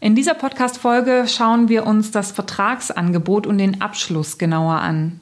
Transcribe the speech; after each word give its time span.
In 0.00 0.14
dieser 0.14 0.34
Podcast-Folge 0.34 1.24
schauen 1.26 1.68
wir 1.68 1.84
uns 1.84 2.12
das 2.12 2.30
Vertragsangebot 2.30 3.48
und 3.48 3.58
den 3.58 3.80
Abschluss 3.80 4.38
genauer 4.38 4.74
an. 4.74 5.18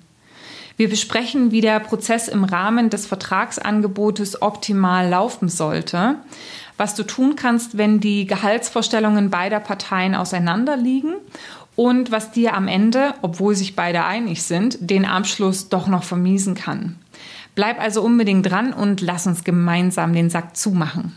Wir 0.76 0.90
besprechen, 0.90 1.50
wie 1.50 1.62
der 1.62 1.80
Prozess 1.80 2.28
im 2.28 2.44
Rahmen 2.44 2.90
des 2.90 3.06
Vertragsangebotes 3.06 4.42
optimal 4.42 5.08
laufen 5.08 5.48
sollte, 5.48 6.16
was 6.76 6.94
du 6.94 7.04
tun 7.04 7.36
kannst, 7.36 7.78
wenn 7.78 8.00
die 8.00 8.26
Gehaltsvorstellungen 8.26 9.30
beider 9.30 9.60
Parteien 9.60 10.14
auseinanderliegen 10.14 11.14
und 11.74 12.10
was 12.10 12.30
dir 12.32 12.52
am 12.52 12.68
Ende, 12.68 13.14
obwohl 13.22 13.54
sich 13.54 13.76
beide 13.76 14.04
einig 14.04 14.42
sind, 14.42 14.76
den 14.80 15.06
Abschluss 15.06 15.70
doch 15.70 15.86
noch 15.86 16.04
vermiesen 16.04 16.54
kann. 16.54 16.96
Bleib 17.54 17.80
also 17.80 18.02
unbedingt 18.02 18.44
dran 18.44 18.74
und 18.74 19.00
lass 19.00 19.26
uns 19.26 19.42
gemeinsam 19.42 20.12
den 20.12 20.28
Sack 20.28 20.54
zumachen. 20.54 21.16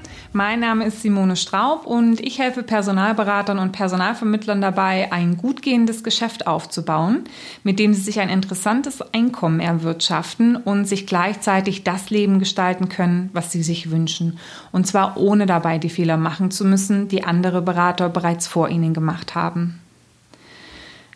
Mein 0.33 0.61
Name 0.61 0.85
ist 0.85 1.01
Simone 1.01 1.35
Straub 1.35 1.85
und 1.85 2.21
ich 2.21 2.39
helfe 2.39 2.63
Personalberatern 2.63 3.59
und 3.59 3.73
Personalvermittlern 3.73 4.61
dabei, 4.61 5.11
ein 5.11 5.35
gut 5.35 5.61
gehendes 5.61 6.05
Geschäft 6.05 6.47
aufzubauen, 6.47 7.25
mit 7.65 7.79
dem 7.79 7.93
sie 7.93 7.99
sich 7.99 8.21
ein 8.21 8.29
interessantes 8.29 9.01
Einkommen 9.13 9.59
erwirtschaften 9.59 10.55
und 10.55 10.85
sich 10.85 11.05
gleichzeitig 11.05 11.83
das 11.83 12.11
Leben 12.11 12.39
gestalten 12.39 12.87
können, 12.87 13.29
was 13.33 13.51
sie 13.51 13.61
sich 13.61 13.91
wünschen. 13.91 14.39
Und 14.71 14.87
zwar 14.87 15.17
ohne 15.17 15.47
dabei 15.47 15.79
die 15.79 15.89
Fehler 15.89 16.15
machen 16.15 16.49
zu 16.49 16.63
müssen, 16.63 17.09
die 17.09 17.25
andere 17.25 17.61
Berater 17.61 18.07
bereits 18.07 18.47
vor 18.47 18.69
ihnen 18.69 18.93
gemacht 18.93 19.35
haben. 19.35 19.81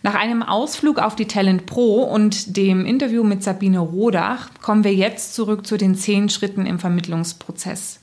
Nach 0.04 0.16
einem 0.16 0.44
Ausflug 0.44 1.00
auf 1.00 1.16
die 1.16 1.28
Talent 1.28 1.66
Pro 1.66 2.04
und 2.04 2.58
dem 2.58 2.86
Interview 2.86 3.24
mit 3.24 3.44
Sabine 3.44 3.80
Rodach 3.80 4.50
kommen 4.62 4.84
wir 4.84 4.94
jetzt 4.94 5.36
zurück 5.36 5.66
zu 5.66 5.78
den 5.78 5.96
zehn 5.96 6.28
Schritten 6.28 6.66
im 6.66 6.80
Vermittlungsprozess. 6.80 8.02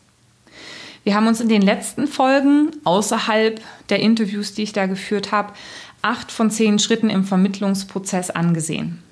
Wir 1.04 1.14
haben 1.14 1.26
uns 1.26 1.40
in 1.40 1.48
den 1.48 1.62
letzten 1.62 2.06
Folgen 2.06 2.70
außerhalb 2.84 3.60
der 3.88 4.00
Interviews, 4.00 4.54
die 4.54 4.62
ich 4.62 4.72
da 4.72 4.86
geführt 4.86 5.32
habe, 5.32 5.52
acht 6.00 6.30
von 6.30 6.50
zehn 6.50 6.78
Schritten 6.78 7.10
im 7.10 7.24
Vermittlungsprozess 7.24 8.30
angesehen. 8.30 9.02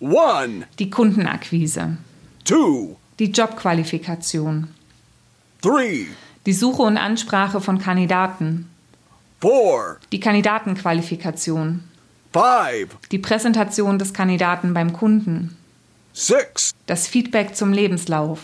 One. 0.00 0.66
Die 0.78 0.88
Kundenakquise. 0.88 1.98
Two. 2.44 2.96
Die 3.18 3.30
Jobqualifikation. 3.30 4.68
Three. 5.60 6.06
Die 6.46 6.54
Suche 6.54 6.82
und 6.82 6.96
Ansprache 6.96 7.60
von 7.60 7.78
Kandidaten. 7.78 8.70
Four. 9.40 9.98
Die 10.12 10.20
Kandidatenqualifikation. 10.20 11.84
Five. 12.32 12.88
Die 13.10 13.18
Präsentation 13.18 13.98
des 13.98 14.14
Kandidaten 14.14 14.72
beim 14.72 14.92
Kunden. 14.94 15.56
Six. 16.12 16.72
Das 16.86 17.06
Feedback 17.06 17.56
zum 17.56 17.72
Lebenslauf. 17.72 18.40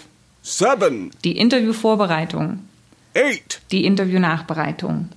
Seven. 0.49 1.11
Die 1.25 1.37
Interviewvorbereitung. 1.39 2.61
Eight. 3.15 3.61
Die 3.73 3.85
Interviewnachbereitung. 3.85 5.09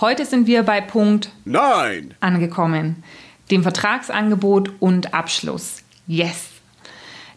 Heute 0.00 0.24
sind 0.24 0.46
wir 0.46 0.62
bei 0.62 0.80
Punkt 0.80 1.30
Nine. 1.44 2.10
angekommen, 2.20 3.02
dem 3.50 3.64
Vertragsangebot 3.64 4.70
und 4.78 5.14
Abschluss. 5.14 5.82
Yes! 6.06 6.44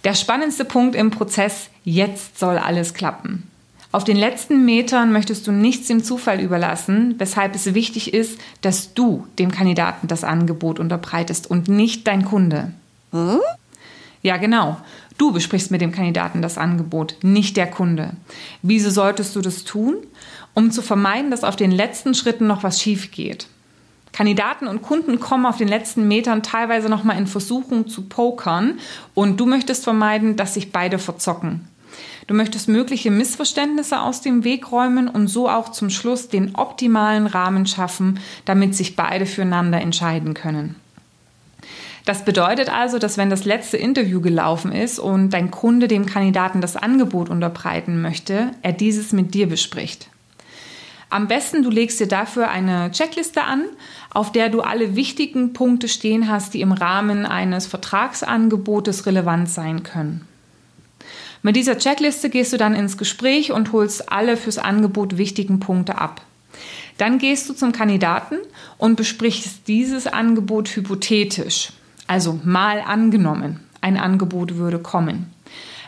Der 0.04 0.14
spannendste 0.14 0.66
Punkt 0.66 0.96
im 0.96 1.10
Prozess, 1.10 1.72
jetzt 1.84 2.38
soll 2.38 2.60
alles 2.60 2.94
klappen. 2.94 3.50
Auf 3.92 4.04
den 4.04 4.18
letzten 4.18 4.64
Metern 4.64 5.12
möchtest 5.12 5.48
du 5.48 5.52
nichts 5.52 5.88
dem 5.88 6.04
Zufall 6.04 6.40
überlassen, 6.40 7.16
weshalb 7.18 7.56
es 7.56 7.74
wichtig 7.74 8.14
ist, 8.14 8.40
dass 8.62 8.94
du 8.94 9.26
dem 9.40 9.50
Kandidaten 9.50 10.08
das 10.08 10.24
Angebot 10.24 10.78
unterbreitest 10.80 11.50
und 11.50 11.70
nicht 11.70 12.06
dein 12.06 12.24
Kunde. 12.24 12.72
Hm? 13.14 13.40
Ja, 14.22 14.38
genau. 14.38 14.78
Du 15.18 15.32
besprichst 15.32 15.72
mit 15.72 15.82
dem 15.82 15.92
Kandidaten 15.92 16.42
das 16.42 16.58
Angebot, 16.58 17.18
nicht 17.22 17.58
der 17.58 17.68
Kunde. 17.68 18.12
Wieso 18.62 18.90
solltest 18.90 19.36
du 19.36 19.42
das 19.42 19.64
tun? 19.64 19.98
Um 20.54 20.72
zu 20.72 20.82
vermeiden, 20.82 21.32
dass 21.32 21.44
auf 21.44 21.56
den 21.56 21.72
letzten 21.72 22.14
Schritten 22.14 22.48
noch 22.48 22.64
was 22.64 22.82
schief 22.82 23.12
geht. 23.12 23.48
Kandidaten 24.12 24.68
und 24.68 24.82
Kunden 24.82 25.20
kommen 25.20 25.46
auf 25.46 25.58
den 25.58 25.68
letzten 25.68 26.08
Metern 26.08 26.42
teilweise 26.42 26.90
noch 26.90 27.04
mal 27.04 27.18
in 27.18 27.28
Versuchung 27.28 27.88
zu 27.88 28.04
pokern 28.04 28.80
und 29.14 29.40
du 29.40 29.46
möchtest 29.46 29.84
vermeiden, 29.84 30.36
dass 30.36 30.56
sich 30.56 30.72
beide 30.72 30.98
verzocken. 30.98 31.68
Du 32.26 32.34
möchtest 32.34 32.68
mögliche 32.68 33.12
Missverständnisse 33.12 34.02
aus 34.02 34.22
dem 34.22 34.44
Weg 34.44 34.72
räumen 34.72 35.08
und 35.08 35.28
so 35.28 35.48
auch 35.50 35.70
zum 35.70 35.90
Schluss 35.90 36.28
den 36.30 36.56
optimalen 36.56 37.28
Rahmen 37.28 37.66
schaffen, 37.68 38.20
damit 38.46 38.76
sich 38.76 38.96
beide 38.96 39.26
füreinander 39.26 39.80
entscheiden 39.80 40.34
können. 40.34 40.76
Das 42.08 42.24
bedeutet 42.24 42.70
also, 42.70 43.00
dass 43.00 43.18
wenn 43.18 43.30
das 43.30 43.44
letzte 43.44 43.76
Interview 43.76 44.22
gelaufen 44.22 44.72
ist 44.72 44.98
und 44.98 45.32
dein 45.32 45.52
Kunde 45.52 45.90
dem 45.90 46.06
Kandidaten 46.06 46.62
das 46.62 46.78
Angebot 46.78 47.28
unterbreiten 47.28 48.02
möchte, 48.02 48.52
er 48.62 48.72
dieses 48.72 49.12
mit 49.12 49.34
dir 49.34 49.50
bespricht. 49.50 50.08
Am 51.10 51.28
besten, 51.28 51.64
du 51.64 51.70
legst 51.70 52.00
dir 52.00 52.08
dafür 52.08 52.48
eine 52.48 52.92
Checkliste 52.92 53.44
an, 53.44 53.66
auf 54.14 54.32
der 54.32 54.48
du 54.48 54.62
alle 54.62 54.96
wichtigen 54.96 55.52
Punkte 55.52 55.90
stehen 55.90 56.32
hast, 56.32 56.54
die 56.54 56.62
im 56.62 56.72
Rahmen 56.72 57.26
eines 57.26 57.68
Vertragsangebotes 57.68 59.06
relevant 59.06 59.50
sein 59.50 59.84
können. 59.84 60.26
Mit 61.42 61.58
dieser 61.58 61.78
Checkliste 61.78 62.30
gehst 62.30 62.54
du 62.54 62.58
dann 62.58 62.74
ins 62.74 62.98
Gespräch 62.98 63.52
und 63.52 63.74
holst 63.74 64.10
alle 64.14 64.38
fürs 64.38 64.60
Angebot 64.60 65.18
wichtigen 65.18 65.60
Punkte 65.60 65.98
ab. 65.98 66.22
Dann 66.98 67.18
gehst 67.18 67.50
du 67.50 67.54
zum 67.54 67.74
Kandidaten 67.74 68.38
und 68.78 68.96
besprichst 68.96 69.68
dieses 69.68 70.08
Angebot 70.08 70.70
hypothetisch. 70.70 71.74
Also 72.08 72.40
mal 72.44 72.82
angenommen, 72.82 73.60
ein 73.82 73.98
Angebot 73.98 74.56
würde 74.56 74.80
kommen. 74.80 75.32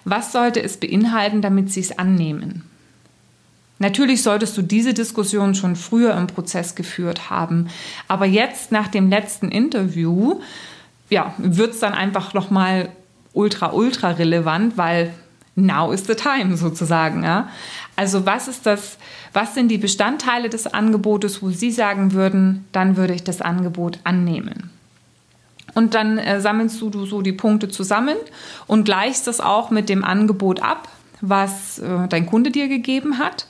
Was 0.06 0.32
sollte 0.32 0.62
es 0.62 0.78
beinhalten, 0.78 1.42
damit 1.42 1.72
Sie 1.72 1.80
es 1.80 1.98
annehmen? 1.98 2.64
Natürlich 3.80 4.24
solltest 4.24 4.58
du 4.58 4.62
diese 4.62 4.94
Diskussion 4.94 5.56
schon 5.56 5.78
früher 5.78 6.16
im 6.16 6.28
Prozess 6.28 6.76
geführt 6.76 7.30
haben, 7.30 7.70
aber 8.10 8.26
jetzt 8.26 8.74
nach 8.74 8.90
dem 8.90 9.10
letzten 9.10 9.50
Interview, 9.50 10.42
ja, 11.10 11.34
wird 11.38 11.74
es 11.74 11.80
dann 11.80 11.94
einfach 11.94 12.34
noch 12.34 12.52
mal 12.52 12.90
ultra 13.34 13.72
ultra 13.72 14.12
relevant, 14.12 14.78
weil 14.78 15.14
now 15.56 15.92
is 15.92 16.06
the 16.06 16.16
time 16.16 16.58
sozusagen, 16.58 17.24
ja? 17.24 17.50
Also 17.96 18.26
was 18.26 18.50
ist 18.50 18.66
das, 18.66 18.98
was 19.32 19.56
sind 19.56 19.70
die 19.70 19.78
Bestandteile 19.78 20.50
des 20.50 20.68
Angebotes, 20.68 21.42
wo 21.42 21.50
Sie 21.50 21.72
sagen 21.72 22.12
würden, 22.12 22.66
dann 22.74 22.98
würde 22.98 23.14
ich 23.14 23.24
das 23.24 23.42
Angebot 23.42 24.00
annehmen? 24.04 24.72
Und 25.74 25.94
dann 25.94 26.18
äh, 26.18 26.42
sammelst 26.42 26.80
du, 26.82 26.90
du 26.90 27.06
so 27.06 27.22
die 27.22 27.34
Punkte 27.34 27.70
zusammen 27.70 28.16
und 28.68 28.84
gleichst 28.84 29.28
das 29.28 29.40
auch 29.40 29.70
mit 29.70 29.90
dem 29.90 30.04
Angebot 30.04 30.62
ab, 30.62 30.90
was 31.22 31.80
äh, 31.80 32.08
dein 32.08 32.26
Kunde 32.26 32.52
dir 32.52 32.68
gegeben 32.68 33.18
hat. 33.18 33.48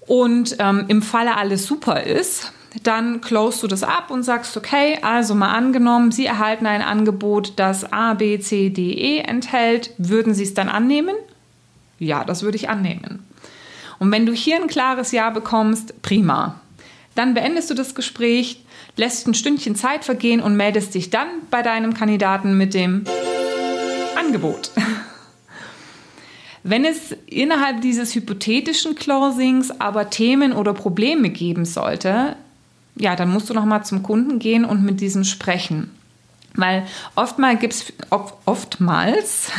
Und 0.00 0.56
ähm, 0.58 0.86
im 0.88 1.02
Falle 1.02 1.36
alles 1.36 1.66
super 1.66 2.02
ist, 2.02 2.52
dann 2.82 3.20
closest 3.20 3.62
du 3.62 3.66
das 3.66 3.82
ab 3.82 4.10
und 4.10 4.22
sagst, 4.22 4.56
okay, 4.56 4.98
also 5.02 5.34
mal 5.34 5.52
angenommen, 5.52 6.12
Sie 6.12 6.26
erhalten 6.26 6.66
ein 6.66 6.82
Angebot, 6.82 7.54
das 7.56 7.92
A, 7.92 8.14
B, 8.14 8.38
C, 8.38 8.70
D, 8.70 8.92
E 8.92 9.18
enthält. 9.20 9.90
Würden 9.98 10.34
Sie 10.34 10.42
es 10.42 10.54
dann 10.54 10.68
annehmen? 10.68 11.14
Ja, 11.98 12.24
das 12.24 12.42
würde 12.42 12.56
ich 12.56 12.68
annehmen. 12.68 13.24
Und 13.98 14.12
wenn 14.12 14.26
du 14.26 14.32
hier 14.32 14.56
ein 14.56 14.68
klares 14.68 15.12
Ja 15.12 15.30
bekommst, 15.30 16.00
prima. 16.02 16.60
Dann 17.14 17.34
beendest 17.34 17.70
du 17.70 17.74
das 17.74 17.94
Gespräch, 17.94 18.64
lässt 18.98 19.26
ein 19.26 19.34
Stündchen 19.34 19.76
Zeit 19.76 20.04
vergehen 20.04 20.40
und 20.40 20.56
meldest 20.56 20.94
dich 20.94 21.08
dann 21.08 21.28
bei 21.50 21.62
deinem 21.62 21.94
Kandidaten 21.94 22.58
mit 22.58 22.74
dem 22.74 23.04
Angebot. 24.18 24.72
Wenn 26.64 26.84
es 26.84 27.16
innerhalb 27.26 27.80
dieses 27.80 28.14
hypothetischen 28.14 28.96
Closings 28.96 29.70
aber 29.80 30.10
Themen 30.10 30.52
oder 30.52 30.74
Probleme 30.74 31.30
geben 31.30 31.64
sollte, 31.64 32.36
ja, 32.96 33.14
dann 33.14 33.30
musst 33.30 33.48
du 33.48 33.54
noch 33.54 33.64
mal 33.64 33.84
zum 33.84 34.02
Kunden 34.02 34.40
gehen 34.40 34.64
und 34.64 34.82
mit 34.82 35.00
diesem 35.00 35.22
sprechen. 35.22 35.92
Weil 36.54 36.84
oftmals 37.14 37.60
gibt's, 37.60 37.92
oftmals, 38.44 39.52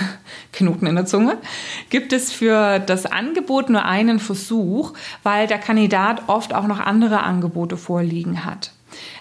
Knoten 0.52 0.86
in 0.86 0.96
der 0.96 1.06
Zunge, 1.06 1.38
gibt 1.90 2.12
es 2.12 2.34
für 2.34 2.80
das 2.80 3.06
Angebot 3.06 3.70
nur 3.70 3.86
einen 3.86 4.20
Versuch, 4.20 4.94
weil 5.24 5.48
der 5.48 5.60
Kandidat 5.60 6.24
oft 6.28 6.54
auch 6.54 6.68
noch 6.68 6.80
andere 6.80 7.24
Angebote 7.24 7.78
vorliegen 7.78 8.44
hat. 8.44 8.74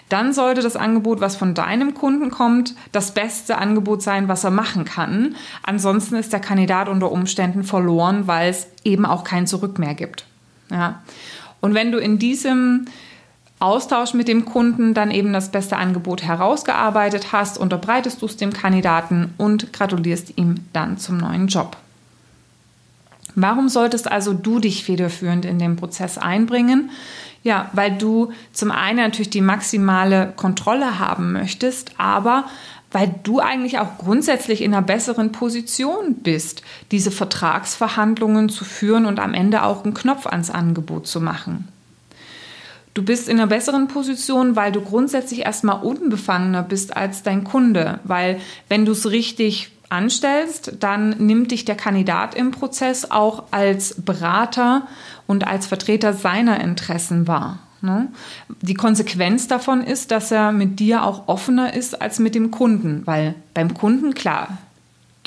Dann 0.09 0.33
sollte 0.33 0.61
das 0.61 0.75
Angebot, 0.75 1.21
was 1.21 1.35
von 1.35 1.53
deinem 1.53 1.93
Kunden 1.93 2.31
kommt, 2.31 2.75
das 2.91 3.13
beste 3.13 3.57
Angebot 3.59 4.01
sein, 4.01 4.27
was 4.27 4.43
er 4.43 4.51
machen 4.51 4.83
kann. 4.83 5.35
Ansonsten 5.63 6.15
ist 6.15 6.33
der 6.33 6.39
Kandidat 6.39 6.89
unter 6.89 7.11
Umständen 7.11 7.63
verloren, 7.63 8.27
weil 8.27 8.49
es 8.49 8.67
eben 8.83 9.05
auch 9.05 9.23
kein 9.23 9.45
Zurück 9.45 9.77
mehr 9.77 9.93
gibt. 9.93 10.25
Ja. 10.71 11.01
Und 11.61 11.75
wenn 11.75 11.91
du 11.91 11.99
in 11.99 12.17
diesem 12.17 12.85
Austausch 13.59 14.13
mit 14.13 14.27
dem 14.27 14.45
Kunden 14.45 14.93
dann 14.93 15.11
eben 15.11 15.33
das 15.33 15.51
beste 15.51 15.77
Angebot 15.77 16.23
herausgearbeitet 16.23 17.33
hast, 17.33 17.57
unterbreitest 17.57 18.21
du 18.21 18.25
es 18.25 18.37
dem 18.37 18.53
Kandidaten 18.53 19.33
und 19.37 19.73
gratulierst 19.73 20.37
ihm 20.37 20.55
dann 20.73 20.97
zum 20.97 21.17
neuen 21.17 21.47
Job. 21.47 21.77
Warum 23.35 23.69
solltest 23.69 24.11
also 24.11 24.33
du 24.33 24.59
dich 24.59 24.83
federführend 24.83 25.45
in 25.45 25.59
den 25.59 25.75
Prozess 25.75 26.17
einbringen? 26.17 26.89
Ja, 27.43 27.69
weil 27.73 27.97
du 27.97 28.31
zum 28.51 28.71
einen 28.71 28.97
natürlich 28.97 29.29
die 29.29 29.41
maximale 29.41 30.33
Kontrolle 30.35 30.99
haben 30.99 31.31
möchtest, 31.31 31.91
aber 31.97 32.45
weil 32.91 33.13
du 33.23 33.39
eigentlich 33.39 33.79
auch 33.79 33.97
grundsätzlich 33.97 34.61
in 34.61 34.73
einer 34.73 34.85
besseren 34.85 35.31
Position 35.31 36.15
bist, 36.15 36.63
diese 36.91 37.11
Vertragsverhandlungen 37.11 38.49
zu 38.49 38.65
führen 38.65 39.05
und 39.05 39.19
am 39.19 39.33
Ende 39.33 39.63
auch 39.63 39.83
einen 39.83 39.93
Knopf 39.93 40.25
ans 40.25 40.49
Angebot 40.49 41.07
zu 41.07 41.21
machen. 41.21 41.67
Du 42.95 43.03
bist 43.03 43.29
in 43.29 43.37
einer 43.37 43.47
besseren 43.47 43.87
Position, 43.87 44.55
weil 44.55 44.71
du 44.71 44.81
grundsätzlich 44.81 45.41
erstmal 45.41 45.81
unbefangener 45.81 46.63
bist 46.63 46.97
als 46.97 47.21
dein 47.21 47.43
Kunde, 47.43 47.99
weil 48.03 48.41
wenn 48.67 48.85
du 48.85 48.91
es 48.91 49.11
richtig 49.11 49.71
anstellst, 49.89 50.73
dann 50.79 51.09
nimmt 51.17 51.51
dich 51.51 51.65
der 51.65 51.75
Kandidat 51.75 52.35
im 52.35 52.51
Prozess 52.51 53.09
auch 53.09 53.43
als 53.51 53.95
Berater 54.01 54.87
und 55.27 55.47
als 55.47 55.67
Vertreter 55.67 56.13
seiner 56.13 56.61
Interessen 56.61 57.27
wahr. 57.27 57.59
Ne? 57.81 58.07
Die 58.61 58.73
Konsequenz 58.73 59.47
davon 59.47 59.83
ist, 59.83 60.11
dass 60.11 60.31
er 60.31 60.51
mit 60.51 60.79
dir 60.79 61.03
auch 61.03 61.27
offener 61.27 61.73
ist 61.73 62.01
als 62.01 62.19
mit 62.19 62.35
dem 62.35 62.51
Kunden, 62.51 63.01
weil 63.05 63.35
beim 63.53 63.73
Kunden, 63.73 64.13
klar, 64.13 64.57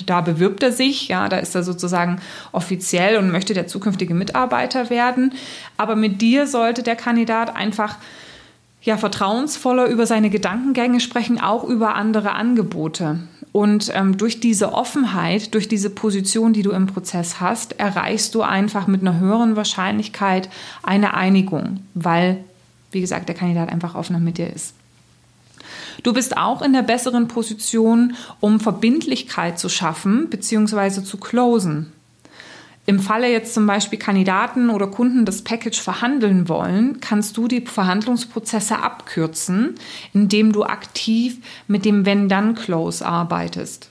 da 0.06 0.20
bewirbt 0.20 0.62
er 0.62 0.72
sich, 0.72 1.08
ja, 1.08 1.28
da 1.28 1.38
ist 1.38 1.54
er 1.54 1.62
sozusagen 1.62 2.20
offiziell 2.50 3.16
und 3.18 3.30
möchte 3.30 3.54
der 3.54 3.66
zukünftige 3.66 4.14
Mitarbeiter 4.14 4.90
werden. 4.90 5.34
Aber 5.76 5.96
mit 5.96 6.20
dir 6.20 6.46
sollte 6.46 6.82
der 6.82 6.96
Kandidat 6.96 7.54
einfach 7.54 7.96
ja, 8.82 8.96
vertrauensvoller 8.96 9.86
über 9.86 10.06
seine 10.06 10.30
Gedankengänge 10.30 11.00
sprechen, 11.00 11.40
auch 11.40 11.64
über 11.64 11.94
andere 11.94 12.32
Angebote. 12.32 13.20
Und 13.52 13.90
ähm, 13.94 14.16
durch 14.16 14.40
diese 14.40 14.72
Offenheit, 14.72 15.54
durch 15.54 15.68
diese 15.68 15.90
Position, 15.90 16.54
die 16.54 16.62
du 16.62 16.70
im 16.70 16.86
Prozess 16.86 17.38
hast, 17.38 17.78
erreichst 17.78 18.34
du 18.34 18.42
einfach 18.42 18.86
mit 18.86 19.02
einer 19.02 19.20
höheren 19.20 19.56
Wahrscheinlichkeit 19.56 20.48
eine 20.82 21.14
Einigung, 21.14 21.80
weil, 21.92 22.42
wie 22.92 23.02
gesagt, 23.02 23.28
der 23.28 23.36
Kandidat 23.36 23.68
einfach 23.68 23.94
offener 23.94 24.20
mit 24.20 24.38
dir 24.38 24.50
ist. 24.50 24.74
Du 26.02 26.14
bist 26.14 26.36
auch 26.36 26.62
in 26.62 26.72
der 26.72 26.82
besseren 26.82 27.28
Position, 27.28 28.14
um 28.40 28.58
Verbindlichkeit 28.58 29.58
zu 29.58 29.68
schaffen 29.68 30.30
bzw. 30.30 31.02
zu 31.02 31.18
closen. 31.18 31.92
Im 32.84 32.98
Falle 32.98 33.30
jetzt 33.30 33.54
zum 33.54 33.66
Beispiel 33.66 33.98
Kandidaten 33.98 34.68
oder 34.68 34.88
Kunden 34.88 35.24
das 35.24 35.42
Package 35.42 35.80
verhandeln 35.80 36.48
wollen, 36.48 37.00
kannst 37.00 37.36
du 37.36 37.46
die 37.46 37.60
Verhandlungsprozesse 37.60 38.82
abkürzen, 38.82 39.76
indem 40.12 40.52
du 40.52 40.64
aktiv 40.64 41.38
mit 41.68 41.84
dem 41.84 42.04
Wenn-Dann-Close 42.04 43.06
arbeitest. 43.06 43.88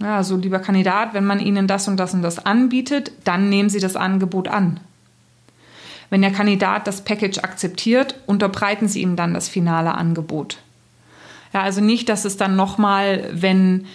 Ja, 0.00 0.16
also 0.16 0.36
lieber 0.36 0.60
Kandidat, 0.60 1.14
wenn 1.14 1.26
man 1.26 1.40
Ihnen 1.40 1.66
das 1.66 1.88
und 1.88 1.96
das 1.96 2.14
und 2.14 2.22
das 2.22 2.44
anbietet, 2.46 3.10
dann 3.24 3.48
nehmen 3.48 3.68
Sie 3.68 3.80
das 3.80 3.96
Angebot 3.96 4.46
an. 4.46 4.78
Wenn 6.08 6.22
der 6.22 6.30
Kandidat 6.30 6.86
das 6.86 7.02
Package 7.02 7.38
akzeptiert, 7.38 8.14
unterbreiten 8.26 8.86
Sie 8.86 9.02
ihm 9.02 9.16
dann 9.16 9.34
das 9.34 9.48
finale 9.48 9.94
Angebot. 9.94 10.58
Ja, 11.52 11.62
also 11.62 11.80
nicht, 11.80 12.08
dass 12.08 12.24
es 12.24 12.36
dann 12.36 12.54
nochmal, 12.54 13.28
wenn 13.32 13.86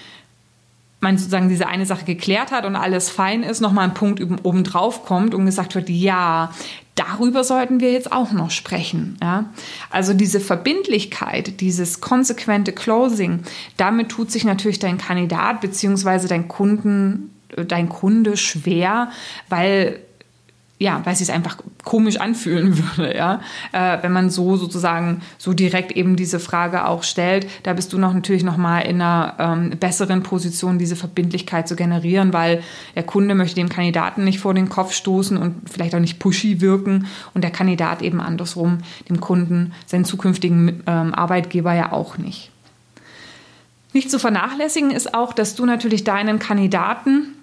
man 1.03 1.17
sozusagen 1.17 1.50
diese 1.50 1.67
eine 1.67 1.85
Sache 1.85 2.05
geklärt 2.05 2.51
hat 2.51 2.65
und 2.65 2.75
alles 2.75 3.11
fein 3.11 3.44
ist, 3.44 3.61
nochmal 3.61 3.85
ein 3.85 3.94
Punkt 3.94 4.21
oben 4.44 4.63
drauf 4.63 5.05
kommt 5.05 5.35
und 5.35 5.45
gesagt 5.45 5.75
wird, 5.75 5.89
ja, 5.89 6.51
darüber 6.95 7.44
sollten 7.44 7.79
wir 7.79 7.91
jetzt 7.91 8.11
auch 8.11 8.31
noch 8.31 8.51
sprechen. 8.51 9.17
Ja? 9.21 9.45
Also 9.89 10.13
diese 10.13 10.39
Verbindlichkeit, 10.39 11.59
dieses 11.59 12.01
konsequente 12.01 12.71
Closing, 12.71 13.41
damit 13.77 14.09
tut 14.09 14.31
sich 14.31 14.45
natürlich 14.45 14.79
dein 14.79 14.97
Kandidat 14.97 15.61
bzw. 15.61 16.27
dein 16.27 16.47
Kunden, 16.47 17.31
äh, 17.56 17.65
dein 17.65 17.89
Kunde 17.89 18.38
schwer, 18.38 19.09
weil 19.49 19.99
ja, 20.79 21.01
weil 21.05 21.13
es 21.13 21.19
sich 21.19 21.31
einfach 21.31 21.57
komisch 21.83 22.17
anfühlen 22.17 22.77
würde, 22.97 23.15
ja, 23.15 23.41
äh, 23.71 24.01
wenn 24.01 24.11
man 24.11 24.29
so 24.29 24.57
sozusagen 24.57 25.21
so 25.37 25.53
direkt 25.53 25.91
eben 25.93 26.15
diese 26.15 26.39
Frage 26.39 26.85
auch 26.87 27.03
stellt. 27.03 27.47
Da 27.63 27.73
bist 27.73 27.93
du 27.93 27.97
noch 27.97 28.13
natürlich 28.13 28.43
noch 28.43 28.57
mal 28.57 28.79
in 28.79 29.01
einer 29.01 29.35
ähm, 29.39 29.69
besseren 29.79 30.23
Position, 30.23 30.79
diese 30.79 30.95
Verbindlichkeit 30.95 31.67
zu 31.67 31.75
generieren, 31.75 32.33
weil 32.33 32.63
der 32.95 33.03
Kunde 33.03 33.35
möchte 33.35 33.55
dem 33.55 33.69
Kandidaten 33.69 34.23
nicht 34.23 34.39
vor 34.39 34.53
den 34.53 34.69
Kopf 34.69 34.93
stoßen 34.93 35.37
und 35.37 35.69
vielleicht 35.69 35.95
auch 35.95 35.99
nicht 35.99 36.19
pushy 36.19 36.59
wirken 36.59 37.07
und 37.33 37.43
der 37.43 37.51
Kandidat 37.51 38.01
eben 38.01 38.19
andersrum 38.19 38.79
dem 39.09 39.19
Kunden, 39.19 39.73
seinen 39.85 40.05
zukünftigen 40.05 40.83
ähm, 40.87 41.13
Arbeitgeber 41.13 41.73
ja 41.73 41.91
auch 41.91 42.17
nicht. 42.17 42.49
Nicht 43.93 44.09
zu 44.09 44.17
vernachlässigen 44.17 44.89
ist 44.89 45.13
auch, 45.13 45.33
dass 45.33 45.53
du 45.55 45.65
natürlich 45.65 46.03
deinen 46.03 46.39
Kandidaten 46.39 47.35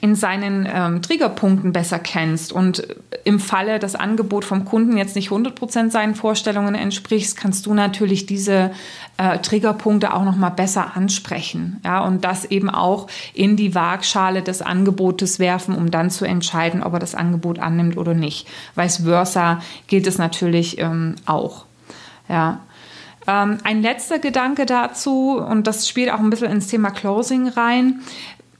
in 0.00 0.14
seinen 0.14 0.68
ähm, 0.70 1.00
Triggerpunkten 1.00 1.72
besser 1.72 1.98
kennst 1.98 2.52
und 2.52 2.86
im 3.24 3.40
Falle 3.40 3.78
das 3.78 3.94
Angebot 3.94 4.44
vom 4.44 4.64
Kunden 4.64 4.96
jetzt 4.96 5.16
nicht 5.16 5.30
100% 5.30 5.90
seinen 5.90 6.14
Vorstellungen 6.14 6.74
entspricht, 6.74 7.36
kannst 7.36 7.66
du 7.66 7.74
natürlich 7.74 8.26
diese 8.26 8.72
äh, 9.16 9.38
Triggerpunkte 9.38 10.12
auch 10.12 10.24
noch 10.24 10.36
mal 10.36 10.50
besser 10.50 10.96
ansprechen, 10.96 11.80
ja, 11.84 12.04
und 12.04 12.24
das 12.24 12.44
eben 12.46 12.68
auch 12.68 13.06
in 13.32 13.56
die 13.56 13.74
Waagschale 13.74 14.42
des 14.42 14.60
Angebotes 14.60 15.38
werfen, 15.38 15.74
um 15.74 15.90
dann 15.90 16.10
zu 16.10 16.24
entscheiden, 16.24 16.82
ob 16.82 16.92
er 16.94 16.98
das 16.98 17.14
Angebot 17.14 17.58
annimmt 17.58 17.96
oder 17.96 18.14
nicht. 18.14 18.48
Vice 18.74 18.98
versa 19.04 19.60
gilt 19.86 20.06
es 20.06 20.18
natürlich 20.18 20.78
ähm, 20.78 21.14
auch, 21.26 21.64
ja. 22.28 22.60
Ähm, 23.28 23.58
ein 23.64 23.82
letzter 23.82 24.18
Gedanke 24.18 24.66
dazu, 24.66 25.38
und 25.38 25.66
das 25.66 25.88
spielt 25.88 26.12
auch 26.12 26.20
ein 26.20 26.30
bisschen 26.30 26.52
ins 26.52 26.68
Thema 26.68 26.90
Closing 26.90 27.48
rein. 27.48 28.02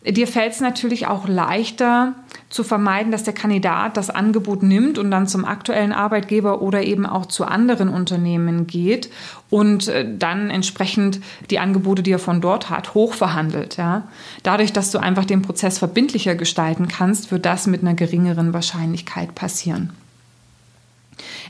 Dir 0.07 0.29
fällt 0.29 0.53
es 0.53 0.61
natürlich 0.61 1.09
auch 1.09 1.27
leichter 1.27 2.15
zu 2.49 2.63
vermeiden, 2.63 3.11
dass 3.11 3.25
der 3.25 3.35
Kandidat 3.35 3.97
das 3.97 4.09
Angebot 4.09 4.63
nimmt 4.63 4.99
und 4.99 5.11
dann 5.11 5.27
zum 5.27 5.45
aktuellen 5.45 5.93
Arbeitgeber 5.93 6.63
oder 6.63 6.85
eben 6.85 7.07
auch 7.07 7.27
zu 7.27 7.45
anderen 7.45 7.89
Unternehmen 7.89 8.69
geht 8.69 9.11
und 9.51 9.89
äh, 9.89 10.07
dann 10.17 10.51
entsprechend 10.51 11.21
die 11.51 11.59
Angebote, 11.59 12.05
die 12.05 12.13
er 12.13 12.21
von 12.21 12.41
dort 12.41 12.71
hat, 12.71 12.95
hochverhandelt. 12.95 13.79
Ja? 13.79 14.05
Dadurch, 14.45 14.73
dass 14.73 14.93
du 14.93 14.99
einfach 14.99 15.25
den 15.25 15.43
Prozess 15.43 15.79
verbindlicher 15.79 16.37
gestalten 16.37 16.87
kannst, 16.87 17.33
wird 17.33 17.45
das 17.45 17.67
mit 17.67 17.83
einer 17.83 17.95
geringeren 17.95 18.53
Wahrscheinlichkeit 18.53 19.35
passieren. 19.35 19.93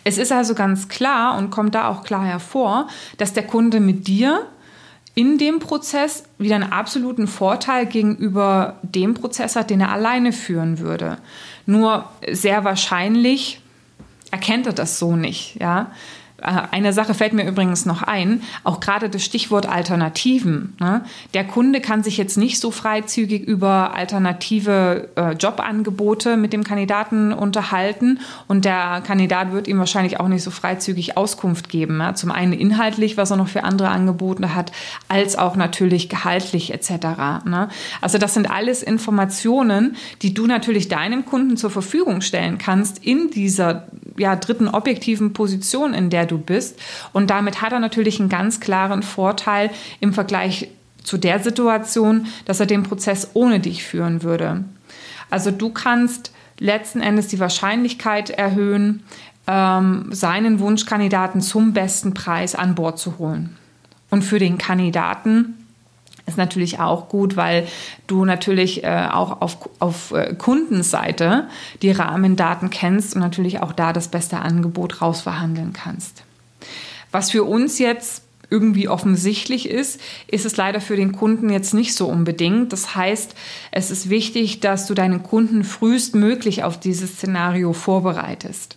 Es 0.05 0.17
ist 0.17 0.33
also 0.33 0.55
ganz 0.55 0.89
klar 0.89 1.37
und 1.37 1.51
kommt 1.51 1.75
da 1.75 1.89
auch 1.89 2.05
klar 2.05 2.25
hervor, 2.25 2.89
dass 3.19 3.33
der 3.33 3.43
Kunde 3.43 3.81
mit 3.81 4.07
dir 4.07 4.47
in 5.17 5.39
dem 5.39 5.61
Prozess 5.61 6.25
wieder 6.37 6.57
einen 6.57 6.73
absoluten 6.73 7.27
Vorteil 7.27 7.87
gegenüber 7.87 8.77
dem 8.83 9.15
Prozess 9.15 9.57
hat, 9.57 9.71
den 9.71 9.81
er 9.81 9.91
alleine 9.91 10.31
führen 10.31 10.79
würde. 10.79 11.17
Nur 11.65 12.05
sehr 12.31 12.65
wahrscheinlich 12.65 13.63
erkennt 14.31 14.67
er 14.67 14.75
das 14.75 14.99
so 14.99 15.17
nicht, 15.17 15.59
ja. 15.59 15.91
Äh, 16.43 16.63
eine 16.71 16.93
Sache 16.93 17.15
fällt 17.15 17.33
mir 17.33 17.47
übrigens 17.47 17.87
noch 17.87 18.03
ein, 18.03 18.43
auch 18.65 18.81
gerade 18.81 19.09
das 19.09 19.25
Stichwort 19.25 19.69
Alternativen. 19.69 20.77
Ne? 20.81 21.05
Der 21.35 21.45
Kunde 21.45 21.81
kann 21.81 22.03
sich 22.03 22.17
jetzt 22.17 22.37
nicht 22.37 22.61
so 22.61 22.71
freizügig 22.71 23.47
über 23.47 23.95
alternative 23.95 25.09
äh, 25.17 25.33
Jobangebote 25.33 26.37
mit 26.37 26.53
dem 26.53 26.65
Kandidaten 26.65 27.33
unterhalten 27.33 28.21
und 28.49 28.65
der 28.65 29.03
Kandidat 29.07 29.53
wird 29.53 29.69
ihm 29.69 29.79
wahrscheinlich 29.79 30.21
auch 30.21 30.29
nicht 30.29 30.43
so 30.43 30.51
freizügig 30.51 31.17
Auskunft 31.17 31.69
geben. 31.69 32.03
Zum 32.15 32.31
einen 32.31 32.53
inhaltlich, 32.53 33.17
was 33.17 33.31
er 33.31 33.37
noch 33.37 33.49
für 33.49 33.65
andere 33.65 33.89
Angebote 33.89 34.55
hat, 34.55 34.73
als 35.09 35.37
auch 35.37 35.57
natürlich 35.57 36.09
gehaltlich 36.09 36.73
etc. 36.73 37.45
Ne? 37.45 37.69
Also 38.01 38.19
das 38.19 38.35
sind 38.35 38.51
alles 38.51 38.83
Informationen, 38.83 39.97
die 40.23 40.35
du 40.35 40.47
natürlich 40.47 40.89
deinem 40.89 41.25
Kunden 41.25 41.57
zur 41.57 41.71
Verfügung 41.71 42.21
stellen 42.21 42.59
kannst 42.59 43.05
in 43.05 43.31
dieser 43.31 43.87
ja, 44.19 44.37
dritten 44.37 44.69
objektiven 44.69 45.33
Position, 45.33 45.95
in 45.95 46.11
der 46.11 46.26
du 46.27 46.39
bist. 46.39 46.79
Und 47.13 47.31
damit 47.31 47.63
hat 47.63 47.73
er 47.73 47.81
natürlich 47.81 48.21
einen 48.21 48.29
ganz 48.29 48.61
klaren 48.61 49.03
Vorteil 49.03 49.71
im 50.01 50.13
Vergleich 50.13 50.69
zu 51.03 51.19
der 51.19 51.39
Situation, 51.39 52.27
dass 52.45 52.61
er 52.61 52.67
den 52.67 52.83
Prozess 52.83 53.31
ohne 53.35 53.61
dich 53.61 53.85
führen 53.85 54.23
würde. 54.23 54.65
Also 55.31 55.51
du 55.51 55.71
kannst 55.71 56.33
letzten 56.59 57.01
Endes 57.01 57.29
die 57.29 57.41
Wahrscheinlichkeit 57.41 58.31
erhöhen, 58.31 59.05
ähm, 59.47 60.09
seinen 60.11 60.59
Wunschkandidaten 60.59 61.41
zum 61.41 61.73
besten 61.73 62.15
Preis 62.15 62.55
an 62.55 62.75
Bord 62.75 62.99
zu 62.99 63.19
holen. 63.19 63.57
Und 64.11 64.23
für 64.23 64.39
den 64.39 64.59
Kandidaten 64.59 65.66
ist 66.27 66.37
natürlich 66.37 66.81
auch 66.81 67.09
gut, 67.09 67.37
weil 67.37 67.67
du 68.07 68.25
natürlich 68.25 68.85
äh, 68.85 69.09
auch 69.11 69.41
auf, 69.41 69.69
auf 69.79 70.11
äh, 70.11 70.35
Kundenseite 70.35 71.49
die 71.83 71.93
Rahmendaten 71.93 72.71
kennst 72.71 73.15
und 73.15 73.21
natürlich 73.21 73.61
auch 73.61 73.73
da 73.73 73.93
das 73.93 74.09
beste 74.09 74.41
Angebot 74.41 75.01
rausverhandeln 75.01 75.73
kannst. 75.73 76.25
Was 77.13 77.31
für 77.31 77.45
uns 77.45 77.79
jetzt 77.79 78.23
irgendwie 78.51 78.89
offensichtlich 78.89 79.69
ist, 79.69 80.01
ist 80.29 80.47
es 80.47 80.57
leider 80.57 80.81
für 80.81 80.97
den 80.97 81.13
Kunden 81.13 81.51
jetzt 81.51 81.75
nicht 81.75 81.95
so 81.95 82.07
unbedingt. 82.07 82.73
Das 82.73 82.95
heißt, 82.95 83.35
es 83.73 83.91
ist 83.91 84.11
wichtig, 84.11 84.61
dass 84.61 84.87
du 84.87 84.95
deinen 84.95 85.23
Kunden 85.23 85.65
frühestmöglich 85.65 86.63
auf 86.63 86.79
dieses 86.79 87.15
Szenario 87.15 87.73
vorbereitest. 87.73 88.77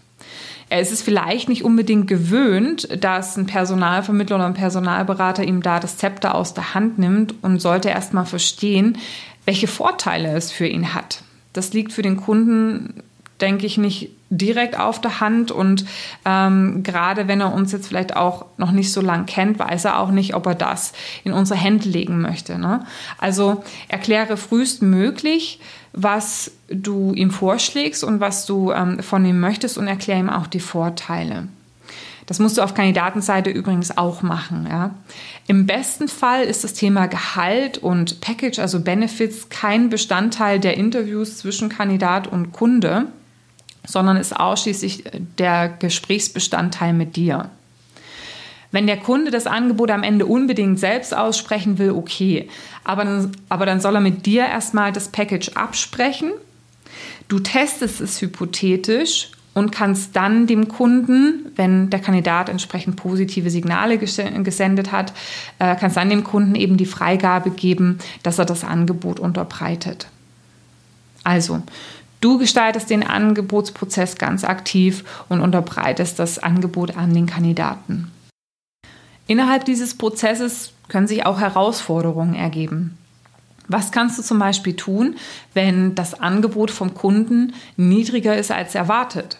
Er 0.70 0.82
ist 0.82 0.92
es 0.92 1.02
vielleicht 1.02 1.50
nicht 1.50 1.64
unbedingt 1.64 2.08
gewöhnt, 2.08 2.88
dass 3.04 3.36
ein 3.38 3.48
Personalvermittler 3.48 4.36
oder 4.36 4.46
ein 4.46 4.54
Personalberater 4.54 5.44
ihm 5.44 5.64
da 5.64 5.80
das 5.80 5.98
Zepter 5.98 6.36
aus 6.36 6.54
der 6.54 6.76
Hand 6.76 7.00
nimmt 7.00 7.34
und 7.42 7.60
sollte 7.60 7.90
erst 7.90 8.14
mal 8.14 8.26
verstehen, 8.26 8.98
welche 9.46 9.68
Vorteile 9.68 10.32
es 10.36 10.52
für 10.52 10.68
ihn 10.68 10.94
hat. 10.94 11.24
Das 11.54 11.74
liegt 11.74 11.92
für 11.92 12.04
den 12.04 12.18
Kunden, 12.18 13.02
denke 13.42 13.66
ich, 13.66 13.78
nicht 13.78 14.12
direkt 14.30 14.80
auf 14.80 15.02
der 15.02 15.20
Hand 15.20 15.52
und 15.52 15.86
ähm, 16.24 16.84
gerade 16.84 17.28
wenn 17.28 17.42
er 17.42 17.54
uns 17.54 17.72
jetzt 17.72 17.88
vielleicht 17.88 18.16
auch 18.16 18.46
noch 18.58 18.72
nicht 18.72 18.92
so 18.92 19.02
lang 19.02 19.26
kennt, 19.26 19.58
weiß 19.58 19.86
er 19.86 20.00
auch 20.00 20.12
nicht, 20.12 20.36
ob 20.36 20.46
er 20.46 20.56
das 20.56 20.94
in 21.24 21.34
unsere 21.34 21.60
Hände 21.60 21.90
legen 21.90 22.22
möchte. 22.22 22.60
Ne? 22.60 22.86
Also 23.18 23.64
erkläre 23.88 24.38
frühestmöglich, 24.38 25.60
was 25.94 26.52
du 26.70 27.14
ihm 27.14 27.32
vorschlägst 27.32 28.04
und 28.04 28.20
was 28.20 28.46
du 28.46 28.72
ähm, 28.72 29.02
von 29.02 29.26
ihm 29.26 29.40
möchtest 29.40 29.78
und 29.78 29.88
erkläre 29.88 30.20
ihm 30.20 30.30
auch 30.30 30.48
die 30.48 30.60
Vorteile. 30.60 31.48
Das 32.30 32.38
musst 32.38 32.60
du 32.60 32.62
auf 32.62 32.76
Kandidatenseite 32.76 33.50
übrigens 33.50 33.98
auch 33.98 34.22
machen. 34.22 34.68
Ja. 34.70 34.92
Im 35.48 35.66
besten 35.66 36.08
Fall 36.08 36.44
ist 36.44 36.64
das 36.64 36.76
Thema 36.76 37.08
Gehalt 37.08 37.80
und 37.80 38.22
Package, 38.22 38.60
also 38.60 38.82
Benefits, 38.82 39.50
kein 39.50 39.90
Bestandteil 39.90 40.60
der 40.60 40.78
Interviews 40.78 41.40
zwischen 41.40 41.70
Kandidat 41.70 42.28
und 42.28 42.52
Kunde, 42.52 43.08
sondern 43.92 44.18
ist 44.18 44.40
ausschließlich 44.40 45.04
der 45.38 45.70
Gesprächsbestandteil 45.70 46.94
mit 46.94 47.16
dir. 47.16 47.50
Wenn 48.72 48.86
der 48.86 48.98
Kunde 48.98 49.32
das 49.32 49.48
Angebot 49.48 49.90
am 49.90 50.04
Ende 50.04 50.28
unbedingt 50.28 50.80
selbst 50.80 51.16
aussprechen 51.16 51.80
will, 51.80 51.92
okay. 51.92 52.48
Aber 52.84 53.04
dann, 53.04 53.32
aber 53.50 53.66
dann 53.66 53.82
soll 53.82 53.96
er 53.96 54.02
mit 54.02 54.28
dir 54.28 54.46
erstmal 54.46 54.92
das 54.92 55.08
Package 55.08 55.50
absprechen. 55.56 56.32
Du 57.28 57.40
testest 57.40 58.00
es 58.00 58.22
hypothetisch 58.22 59.32
und 59.56 59.72
kannst 59.72 60.16
dann 60.16 60.46
dem 60.46 60.68
Kunden, 60.68 61.52
wenn 61.56 61.90
der 61.90 62.00
Kandidat 62.00 62.48
entsprechend 62.48 62.96
positive 62.96 63.50
Signale 63.50 63.98
gesendet 63.98 64.92
hat, 64.92 65.14
äh, 65.58 65.76
kannst 65.76 65.98
dann 65.98 66.12
dem 66.12 66.24
Kunden 66.24 66.54
eben 66.54 66.78
die 66.78 66.86
Freigabe 66.86 67.50
geben, 67.50 67.98
dass 68.22 68.38
er 68.38 68.46
das 68.46 68.64
Angebot 68.64 69.20
unterbreitet. 69.20 70.08
Also, 71.24 71.64
du 72.22 72.38
gestaltest 72.38 72.90
den 72.90 73.06
Angebotsprozess 73.06 74.18
ganz 74.18 74.44
aktiv 74.44 75.04
und 75.30 75.42
unterbreitest 75.42 76.20
das 76.20 76.40
Angebot 76.40 76.98
an 76.98 77.14
den 77.14 77.26
Kandidaten. 77.26 78.12
Innerhalb 79.28 79.66
dieses 79.66 79.98
Prozesses 79.98 80.74
können 80.88 81.08
sich 81.08 81.26
auch 81.26 81.40
Herausforderungen 81.40 82.34
ergeben. 82.34 82.98
Was 83.68 83.92
kannst 83.92 84.18
du 84.18 84.24
zum 84.24 84.40
Beispiel 84.40 84.76
tun, 84.76 85.16
wenn 85.54 85.94
das 85.94 86.20
Angebot 86.20 86.72
vom 86.72 86.96
Kunden 86.96 87.54
niedriger 87.78 88.36
ist 88.36 88.52
als 88.52 88.74
erwartet? 88.74 89.38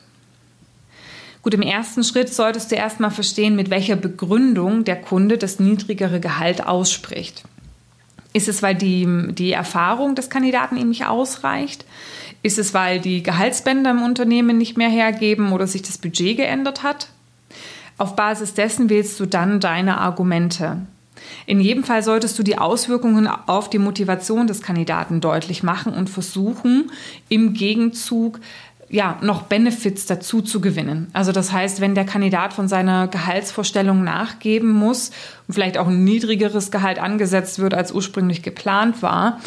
Gut, 1.42 1.56
im 1.56 1.64
ersten 1.64 2.04
Schritt 2.04 2.32
solltest 2.32 2.72
du 2.72 2.76
erstmal 2.76 3.12
verstehen, 3.12 3.56
mit 3.56 3.72
welcher 3.72 3.96
Begründung 3.96 4.84
der 4.84 5.02
Kunde 5.02 5.38
das 5.40 5.60
niedrigere 5.60 6.20
Gehalt 6.20 6.68
ausspricht. 6.68 7.44
Ist 8.34 8.48
es, 8.48 8.62
weil 8.62 8.76
die, 8.76 9.08
die 9.34 9.52
Erfahrung 9.52 10.16
des 10.16 10.30
Kandidaten 10.30 10.78
ihm 10.78 10.90
nicht 10.90 11.06
ausreicht? 11.08 11.86
Ist 12.44 12.60
es, 12.60 12.74
weil 12.74 13.00
die 13.00 13.24
Gehaltsbänder 13.24 13.92
im 13.92 14.02
Unternehmen 14.02 14.58
nicht 14.58 14.78
mehr 14.78 14.90
hergeben 14.90 15.52
oder 15.52 15.68
sich 15.68 15.82
das 15.82 15.98
Budget 15.98 16.38
geändert 16.38 16.84
hat? 16.84 17.10
Auf 17.98 18.16
Basis 18.16 18.54
dessen 18.54 18.90
wählst 18.90 19.20
du 19.20 19.26
dann 19.26 19.60
deine 19.60 19.98
Argumente. 19.98 20.82
In 21.46 21.60
jedem 21.60 21.84
Fall 21.84 22.04
solltest 22.04 22.40
du 22.40 22.44
die 22.44 22.58
Auswirkungen 22.58 23.28
auf 23.28 23.70
die 23.70 23.80
Motivation 23.80 24.48
des 24.48 24.62
Kandidaten 24.62 25.20
deutlich 25.20 25.64
machen 25.64 25.94
und 25.94 26.10
versuchen, 26.10 26.92
im 27.28 27.54
Gegenzug 27.54 28.40
ja, 28.92 29.18
noch 29.22 29.44
Benefits 29.44 30.08
dazu 30.08 30.42
zu 30.42 30.62
gewinnen. 30.62 31.10
Also 31.14 31.32
das 31.32 31.52
heißt, 31.52 31.80
wenn 31.80 31.94
der 31.94 32.06
Kandidat 32.06 32.54
von 32.54 32.68
seiner 32.68 33.08
Gehaltsvorstellung 33.08 34.04
nachgeben 34.04 34.72
muss 34.72 35.12
und 35.48 35.54
vielleicht 35.54 35.78
auch 35.78 35.88
ein 35.88 36.04
niedrigeres 36.04 36.72
Gehalt 36.72 36.98
angesetzt 36.98 37.60
wird, 37.60 37.76
als 37.76 37.92
ursprünglich 37.92 38.42
geplant 38.42 39.04
war, 39.04 39.40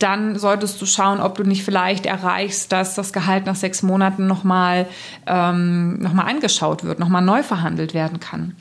dann 0.00 0.36
solltest 0.36 0.82
du 0.82 0.86
schauen, 0.86 1.20
ob 1.20 1.36
du 1.36 1.44
nicht 1.44 1.64
vielleicht 1.64 2.06
erreichst, 2.06 2.72
dass 2.72 2.96
das 2.96 3.12
Gehalt 3.12 3.46
nach 3.46 3.56
sechs 3.56 3.82
Monaten 3.82 4.26
nochmal 4.26 4.86
ähm, 5.26 6.00
noch 6.00 6.14
angeschaut 6.16 6.82
wird, 6.82 6.98
nochmal 6.98 7.22
neu 7.22 7.42
verhandelt 7.44 7.94
werden 7.94 8.18
kann. 8.18 8.56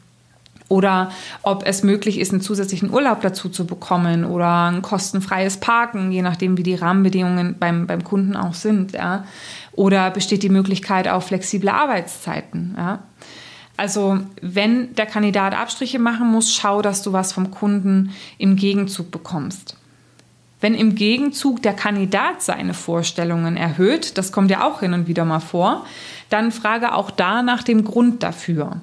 Oder 0.69 1.11
ob 1.43 1.65
es 1.65 1.83
möglich 1.83 2.19
ist, 2.19 2.31
einen 2.31 2.41
zusätzlichen 2.41 2.91
Urlaub 2.91 3.21
dazu 3.21 3.47
zu 3.47 3.65
bekommen 3.65 4.25
oder 4.25 4.65
ein 4.65 4.81
kostenfreies 4.81 5.57
Parken, 5.57 6.11
je 6.11 6.21
nachdem, 6.21 6.57
wie 6.57 6.63
die 6.63 6.75
Rahmenbedingungen 6.75 7.55
beim, 7.57 7.87
beim 7.87 8.03
Kunden 8.03 8.35
auch 8.35 8.53
sind. 8.53 8.91
Ja. 8.91 9.23
Oder 9.71 10.11
besteht 10.11 10.43
die 10.43 10.49
Möglichkeit 10.49 11.07
auf 11.07 11.27
flexible 11.27 11.69
Arbeitszeiten. 11.69 12.75
Ja. 12.77 12.99
Also 13.77 14.19
wenn 14.41 14.93
der 14.95 15.05
Kandidat 15.05 15.57
Abstriche 15.57 15.99
machen 15.99 16.29
muss, 16.31 16.53
schau, 16.53 16.81
dass 16.81 17.01
du 17.03 17.13
was 17.13 17.31
vom 17.31 17.51
Kunden 17.51 18.11
im 18.37 18.55
Gegenzug 18.55 19.11
bekommst. 19.11 19.77
Wenn 20.59 20.73
im 20.73 20.95
Gegenzug 20.95 21.61
der 21.61 21.73
Kandidat 21.73 22.41
seine 22.41 22.73
Vorstellungen 22.73 23.55
erhöht, 23.55 24.17
das 24.17 24.31
kommt 24.31 24.49
ja 24.49 24.65
auch 24.65 24.79
hin 24.79 24.93
und 24.93 25.07
wieder 25.07 25.23
mal 25.23 25.39
vor, 25.39 25.85
dann 26.29 26.51
frage 26.51 26.95
auch 26.95 27.11
da 27.11 27.43
nach 27.43 27.61
dem 27.61 27.85
Grund 27.85 28.23
dafür. 28.23 28.81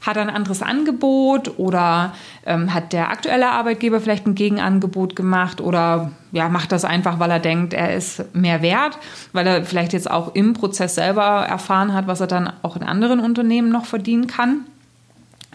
Hat 0.00 0.16
ein 0.16 0.30
anderes 0.30 0.62
Angebot 0.62 1.58
oder 1.58 2.14
ähm, 2.46 2.72
hat 2.72 2.92
der 2.92 3.10
aktuelle 3.10 3.50
Arbeitgeber 3.50 4.00
vielleicht 4.00 4.26
ein 4.26 4.34
Gegenangebot 4.34 5.16
gemacht 5.16 5.60
oder 5.60 6.12
ja, 6.30 6.48
macht 6.48 6.72
das 6.72 6.84
einfach, 6.84 7.18
weil 7.18 7.30
er 7.30 7.40
denkt, 7.40 7.74
er 7.74 7.94
ist 7.94 8.34
mehr 8.34 8.62
wert, 8.62 8.98
weil 9.32 9.46
er 9.46 9.64
vielleicht 9.64 9.92
jetzt 9.92 10.10
auch 10.10 10.34
im 10.34 10.54
Prozess 10.54 10.94
selber 10.94 11.22
erfahren 11.22 11.94
hat, 11.94 12.06
was 12.06 12.20
er 12.20 12.26
dann 12.28 12.52
auch 12.62 12.76
in 12.76 12.82
anderen 12.82 13.20
Unternehmen 13.20 13.70
noch 13.70 13.86
verdienen 13.86 14.26
kann? 14.26 14.66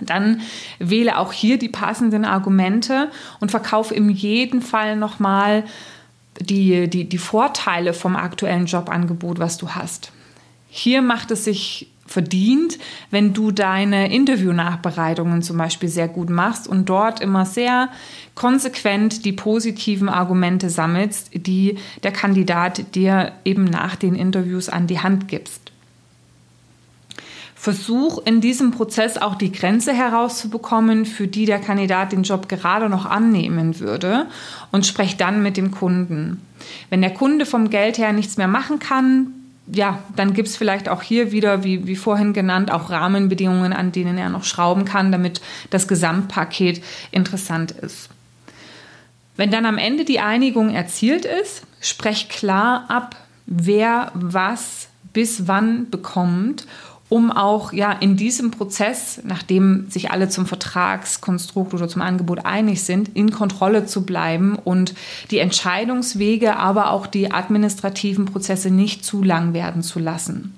Dann 0.02 0.42
wähle 0.80 1.18
auch 1.18 1.32
hier 1.32 1.58
die 1.58 1.70
passenden 1.70 2.26
Argumente 2.26 3.10
und 3.40 3.52
verkaufe 3.52 3.94
in 3.94 4.10
jedem 4.10 4.62
Fall 4.62 4.96
nochmal 4.96 5.64
die, 6.40 6.90
die, 6.90 7.08
die 7.08 7.18
Vorteile 7.18 7.94
vom 7.94 8.16
aktuellen 8.16 8.66
Jobangebot, 8.66 9.40
was 9.40 9.58
du 9.58 9.70
hast. 9.70 10.12
Hier 10.68 11.02
macht 11.02 11.30
es 11.32 11.46
sich 11.46 11.93
verdient, 12.06 12.78
wenn 13.12 13.34
du 13.34 13.52
deine 13.52 14.14
Interviewnachbereitungen 14.14 15.42
zum 15.42 15.58
Beispiel 15.58 15.90
sehr 15.90 16.08
gut 16.08 16.30
machst 16.30 16.68
und 16.68 16.90
dort 16.90 17.22
immer 17.22 17.46
sehr 17.46 17.90
konsequent 18.36 19.26
die 19.26 19.32
positiven 19.32 20.10
Argumente 20.10 20.70
sammelst, 20.70 21.32
die 21.34 21.78
der 22.04 22.12
Kandidat 22.12 22.96
dir 22.96 23.32
eben 23.46 23.66
nach 23.66 23.96
den 23.96 24.16
Interviews 24.16 24.70
an 24.70 24.88
die 24.88 25.00
Hand 25.00 25.28
gibst. 25.28 25.72
Versuch 27.56 28.22
in 28.26 28.42
diesem 28.42 28.72
Prozess 28.72 29.18
auch 29.18 29.36
die 29.36 29.54
Grenze 29.54 29.94
herauszubekommen, 29.94 31.06
für 31.06 31.28
die 31.28 31.46
der 31.46 31.60
Kandidat 31.60 32.12
den 32.12 32.24
Job 32.24 32.50
gerade 32.50 32.90
noch 32.90 33.06
annehmen 33.06 33.80
würde 33.80 34.26
und 34.74 34.86
sprech 34.86 35.16
dann 35.16 35.42
mit 35.42 35.56
dem 35.56 35.72
Kunden. 35.72 36.42
Wenn 36.90 37.00
der 37.00 37.14
Kunde 37.14 37.46
vom 37.46 37.70
Geld 37.70 37.98
her 37.98 38.12
nichts 38.12 38.36
mehr 38.36 38.50
machen 38.50 38.80
kann, 38.80 39.43
ja, 39.68 40.04
dann 40.16 40.34
gibt 40.34 40.50
es 40.50 40.58
vielleicht 40.58 40.90
auch 40.90 41.02
hier 41.02 41.32
wieder, 41.32 41.64
wie, 41.64 41.88
wie 41.88 41.96
vorhin 41.96 42.34
genannt, 42.34 42.72
auch 42.72 42.90
Rahmenbedingungen, 42.90 43.74
an 43.74 43.92
denen 43.92 44.18
er 44.18 44.30
noch 44.30 44.44
schrauben 44.44 44.86
kann, 44.86 45.12
damit 45.12 45.42
das 45.70 45.88
Gesamtpaket 45.88 46.84
interessant 47.12 47.72
ist. 47.72 48.10
Wenn 49.36 49.52
dann 49.52 49.66
am 49.66 49.78
Ende 49.78 50.06
die 50.06 50.20
Einigung 50.20 50.70
erzielt 50.70 51.26
ist, 51.26 51.64
sprech 51.82 52.30
klar 52.30 52.86
ab, 52.90 53.16
wer 53.46 54.12
was 54.14 54.90
bis 55.14 55.48
wann 55.48 55.90
bekommt 55.90 56.66
um 57.14 57.30
auch 57.30 57.74
ja 57.74 57.92
in 57.92 58.18
diesem 58.18 58.50
Prozess, 58.50 59.22
nachdem 59.24 59.88
sich 59.88 60.10
alle 60.10 60.30
zum 60.30 60.48
Vertragskonstrukt 60.48 61.76
oder 61.76 61.88
zum 61.88 62.02
Angebot 62.02 62.44
einig 62.44 62.82
sind, 62.82 63.10
in 63.10 63.30
Kontrolle 63.30 63.86
zu 63.86 64.04
bleiben 64.04 64.56
und 64.56 64.96
die 65.30 65.38
Entscheidungswege, 65.38 66.58
aber 66.58 66.90
auch 66.90 67.06
die 67.06 67.32
administrativen 67.32 68.26
Prozesse 68.26 68.72
nicht 68.72 69.06
zu 69.06 69.22
lang 69.22 69.54
werden 69.54 69.84
zu 69.84 70.00
lassen. 70.00 70.56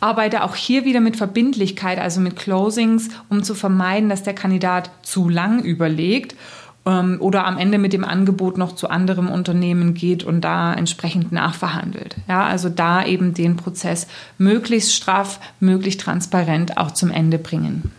Arbeite 0.00 0.44
auch 0.44 0.56
hier 0.56 0.86
wieder 0.86 1.00
mit 1.00 1.18
Verbindlichkeit, 1.18 1.98
also 1.98 2.22
mit 2.22 2.36
Closings, 2.36 3.10
um 3.28 3.42
zu 3.42 3.54
vermeiden, 3.54 4.08
dass 4.08 4.22
der 4.22 4.32
Kandidat 4.32 4.90
zu 5.02 5.28
lang 5.28 5.62
überlegt 5.62 6.36
oder 6.84 7.44
am 7.44 7.58
Ende 7.58 7.76
mit 7.76 7.92
dem 7.92 8.04
Angebot 8.04 8.56
noch 8.56 8.74
zu 8.74 8.88
anderem 8.88 9.28
Unternehmen 9.28 9.92
geht 9.92 10.24
und 10.24 10.40
da 10.40 10.72
entsprechend 10.72 11.30
nachverhandelt. 11.30 12.16
Ja, 12.26 12.46
also 12.46 12.70
da 12.70 13.04
eben 13.04 13.34
den 13.34 13.56
Prozess 13.56 14.06
möglichst 14.38 14.94
straff, 14.94 15.40
möglichst 15.60 16.00
transparent 16.00 16.78
auch 16.78 16.92
zum 16.92 17.10
Ende 17.10 17.38
bringen. 17.38 17.90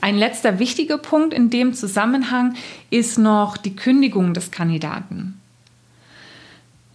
Ein 0.00 0.16
letzter 0.16 0.58
wichtiger 0.58 0.96
Punkt 0.96 1.34
in 1.34 1.50
dem 1.50 1.74
Zusammenhang 1.74 2.54
ist 2.88 3.18
noch 3.18 3.58
die 3.58 3.76
Kündigung 3.76 4.32
des 4.32 4.50
Kandidaten. 4.50 5.38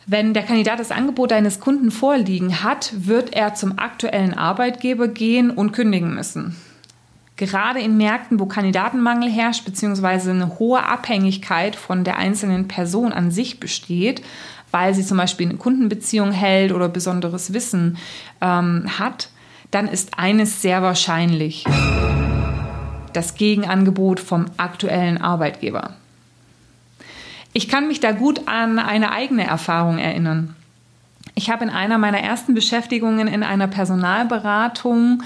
Wenn 0.07 0.33
der 0.33 0.43
Kandidat 0.43 0.79
das 0.79 0.91
Angebot 0.91 1.31
eines 1.31 1.59
Kunden 1.59 1.91
vorliegen 1.91 2.63
hat, 2.63 2.93
wird 2.95 3.33
er 3.33 3.53
zum 3.53 3.77
aktuellen 3.77 4.33
Arbeitgeber 4.33 5.07
gehen 5.07 5.51
und 5.51 5.71
kündigen 5.71 6.13
müssen. 6.13 6.55
Gerade 7.37 7.81
in 7.81 7.97
Märkten, 7.97 8.39
wo 8.39 8.45
Kandidatenmangel 8.45 9.29
herrscht, 9.29 9.65
beziehungsweise 9.65 10.31
eine 10.31 10.57
hohe 10.57 10.85
Abhängigkeit 10.85 11.75
von 11.75 12.03
der 12.03 12.17
einzelnen 12.17 12.67
Person 12.67 13.11
an 13.11 13.29
sich 13.29 13.59
besteht, 13.59 14.21
weil 14.71 14.93
sie 14.93 15.05
zum 15.05 15.17
Beispiel 15.17 15.49
eine 15.49 15.57
Kundenbeziehung 15.57 16.31
hält 16.31 16.71
oder 16.71 16.87
besonderes 16.87 17.53
Wissen 17.53 17.97
ähm, 18.41 18.85
hat, 18.99 19.29
dann 19.71 19.87
ist 19.87 20.17
eines 20.17 20.61
sehr 20.61 20.81
wahrscheinlich 20.81 21.65
das 23.11 23.35
Gegenangebot 23.35 24.19
vom 24.19 24.45
aktuellen 24.57 25.21
Arbeitgeber. 25.21 25.93
Ich 27.51 27.69
kann 27.69 27.87
mich 27.87 27.99
da 27.99 28.11
gut 28.11 28.47
an 28.47 28.79
eine 28.79 29.11
eigene 29.11 29.45
Erfahrung 29.45 29.97
erinnern. 29.97 30.55
Ich 31.35 31.49
habe 31.49 31.65
in 31.65 31.69
einer 31.69 31.97
meiner 31.97 32.19
ersten 32.19 32.53
Beschäftigungen 32.53 33.27
in 33.27 33.43
einer 33.43 33.67
Personalberatung 33.67 35.23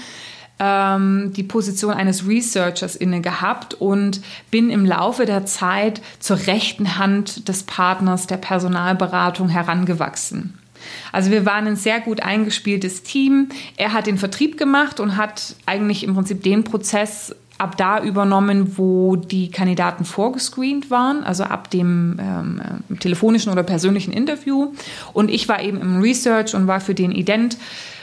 ähm, 0.60 1.32
die 1.34 1.42
Position 1.42 1.92
eines 1.92 2.28
Researchers 2.28 2.94
inne 2.94 3.20
gehabt 3.20 3.74
und 3.74 4.20
bin 4.50 4.70
im 4.70 4.84
Laufe 4.84 5.24
der 5.26 5.46
Zeit 5.46 6.00
zur 6.20 6.46
rechten 6.46 6.98
Hand 6.98 7.48
des 7.48 7.64
Partners 7.64 8.26
der 8.26 8.36
Personalberatung 8.36 9.48
herangewachsen. 9.48 10.58
Also 11.12 11.30
wir 11.30 11.44
waren 11.44 11.66
ein 11.66 11.76
sehr 11.76 12.00
gut 12.00 12.22
eingespieltes 12.22 13.02
Team. 13.02 13.48
Er 13.76 13.92
hat 13.92 14.06
den 14.06 14.18
Vertrieb 14.18 14.56
gemacht 14.56 15.00
und 15.00 15.16
hat 15.16 15.56
eigentlich 15.66 16.04
im 16.04 16.14
Prinzip 16.14 16.42
den 16.42 16.64
Prozess 16.64 17.34
ab 17.58 17.76
da 17.76 18.02
übernommen, 18.02 18.78
wo 18.78 19.16
die 19.16 19.50
Kandidaten 19.50 20.06
vorgescreent 20.06 20.90
waren, 20.90 21.22
also 21.24 21.44
ab 21.44 21.70
dem 21.70 22.16
ähm, 22.18 22.62
äh, 22.90 22.96
telefonischen 22.96 23.52
oder 23.52 23.62
persönlichen 23.62 24.12
Interview. 24.12 24.72
Und 25.12 25.30
ich 25.30 25.46
war 25.46 25.62
eben 25.62 25.78
im 25.78 26.00
Research 26.00 26.54
und 26.54 26.66
war 26.66 26.80
für 26.80 26.94
den 26.94 27.12
Ident 27.12 27.58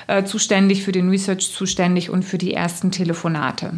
äh, 0.08 0.24
zuständig, 0.24 0.84
für 0.84 0.92
den 0.92 1.10
Research 1.10 1.52
zuständig 1.54 2.10
und 2.10 2.24
für 2.24 2.38
die 2.38 2.54
ersten 2.54 2.92
Telefonate. 2.92 3.74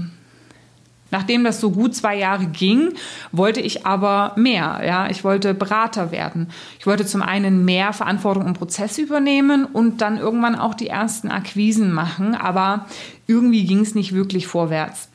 Nachdem 1.12 1.44
das 1.44 1.60
so 1.60 1.72
gut 1.72 1.96
zwei 1.96 2.16
Jahre 2.16 2.46
ging, 2.46 2.94
wollte 3.32 3.62
ich 3.62 3.86
aber 3.86 4.34
mehr. 4.36 4.82
Ja, 4.86 5.10
ich 5.10 5.24
wollte 5.24 5.54
Berater 5.54 6.12
werden. 6.12 6.50
Ich 6.80 6.86
wollte 6.86 7.06
zum 7.06 7.22
einen 7.22 7.66
mehr 7.66 7.94
Verantwortung 7.94 8.46
im 8.46 8.54
Prozess 8.54 8.98
übernehmen 8.98 9.66
und 9.66 10.02
dann 10.02 10.18
irgendwann 10.18 10.56
auch 10.56 10.76
die 10.76 10.88
ersten 10.88 11.30
Akquisen 11.30 11.92
machen. 11.92 12.36
Aber 12.36 12.86
irgendwie 13.26 13.66
ging 13.66 13.80
es 13.80 13.96
nicht 13.96 14.14
wirklich 14.14 14.46
vorwärts. 14.46 15.09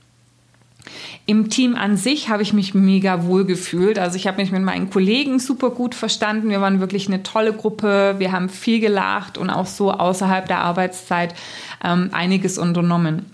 Im 1.27 1.49
Team 1.49 1.75
an 1.75 1.97
sich 1.97 2.29
habe 2.29 2.43
ich 2.43 2.53
mich 2.53 2.75
mega 2.75 3.25
wohl 3.25 3.45
gefühlt. 3.45 3.99
Also 3.99 4.17
ich 4.17 4.27
habe 4.27 4.43
mich 4.43 4.53
mit 4.53 4.63
meinen 4.63 4.91
Kollegen 4.91 5.39
super 5.39 5.71
gut 5.71 5.95
verstanden. 5.95 6.51
Wir 6.51 6.61
waren 6.61 6.81
wirklich 6.81 7.09
eine 7.09 7.23
tolle 7.23 7.53
Gruppe. 7.53 8.17
Wir 8.19 8.33
haben 8.33 8.49
viel 8.49 8.81
gelacht 8.81 9.39
und 9.39 9.51
auch 9.51 9.67
so 9.67 9.93
außerhalb 9.93 10.47
der 10.47 10.59
Arbeitszeit 10.59 11.35
ähm, 11.83 12.11
einiges 12.13 12.59
unternommen. 12.59 13.27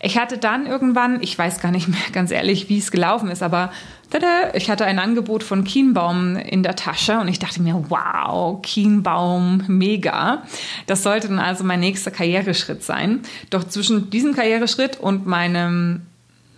Ich 0.00 0.18
hatte 0.18 0.38
dann 0.38 0.66
irgendwann, 0.66 1.22
ich 1.22 1.38
weiß 1.38 1.60
gar 1.60 1.70
nicht 1.70 1.88
mehr 1.88 1.98
ganz 2.12 2.30
ehrlich, 2.30 2.68
wie 2.68 2.78
es 2.78 2.90
gelaufen 2.90 3.30
ist, 3.30 3.42
aber 3.42 3.72
tada, 4.10 4.54
ich 4.54 4.70
hatte 4.70 4.84
ein 4.84 4.98
Angebot 4.98 5.42
von 5.42 5.64
Kienbaum 5.64 6.36
in 6.36 6.62
der 6.62 6.76
Tasche 6.76 7.18
und 7.18 7.28
ich 7.28 7.38
dachte 7.38 7.62
mir, 7.62 7.86
wow, 7.88 8.60
Kienbaum, 8.62 9.64
mega. 9.68 10.42
Das 10.86 11.02
sollte 11.02 11.28
dann 11.28 11.38
also 11.38 11.64
mein 11.64 11.80
nächster 11.80 12.10
Karriereschritt 12.10 12.82
sein. 12.82 13.20
Doch 13.50 13.64
zwischen 13.64 14.10
diesem 14.10 14.34
Karriereschritt 14.34 15.00
und 15.00 15.26
meinem 15.26 16.02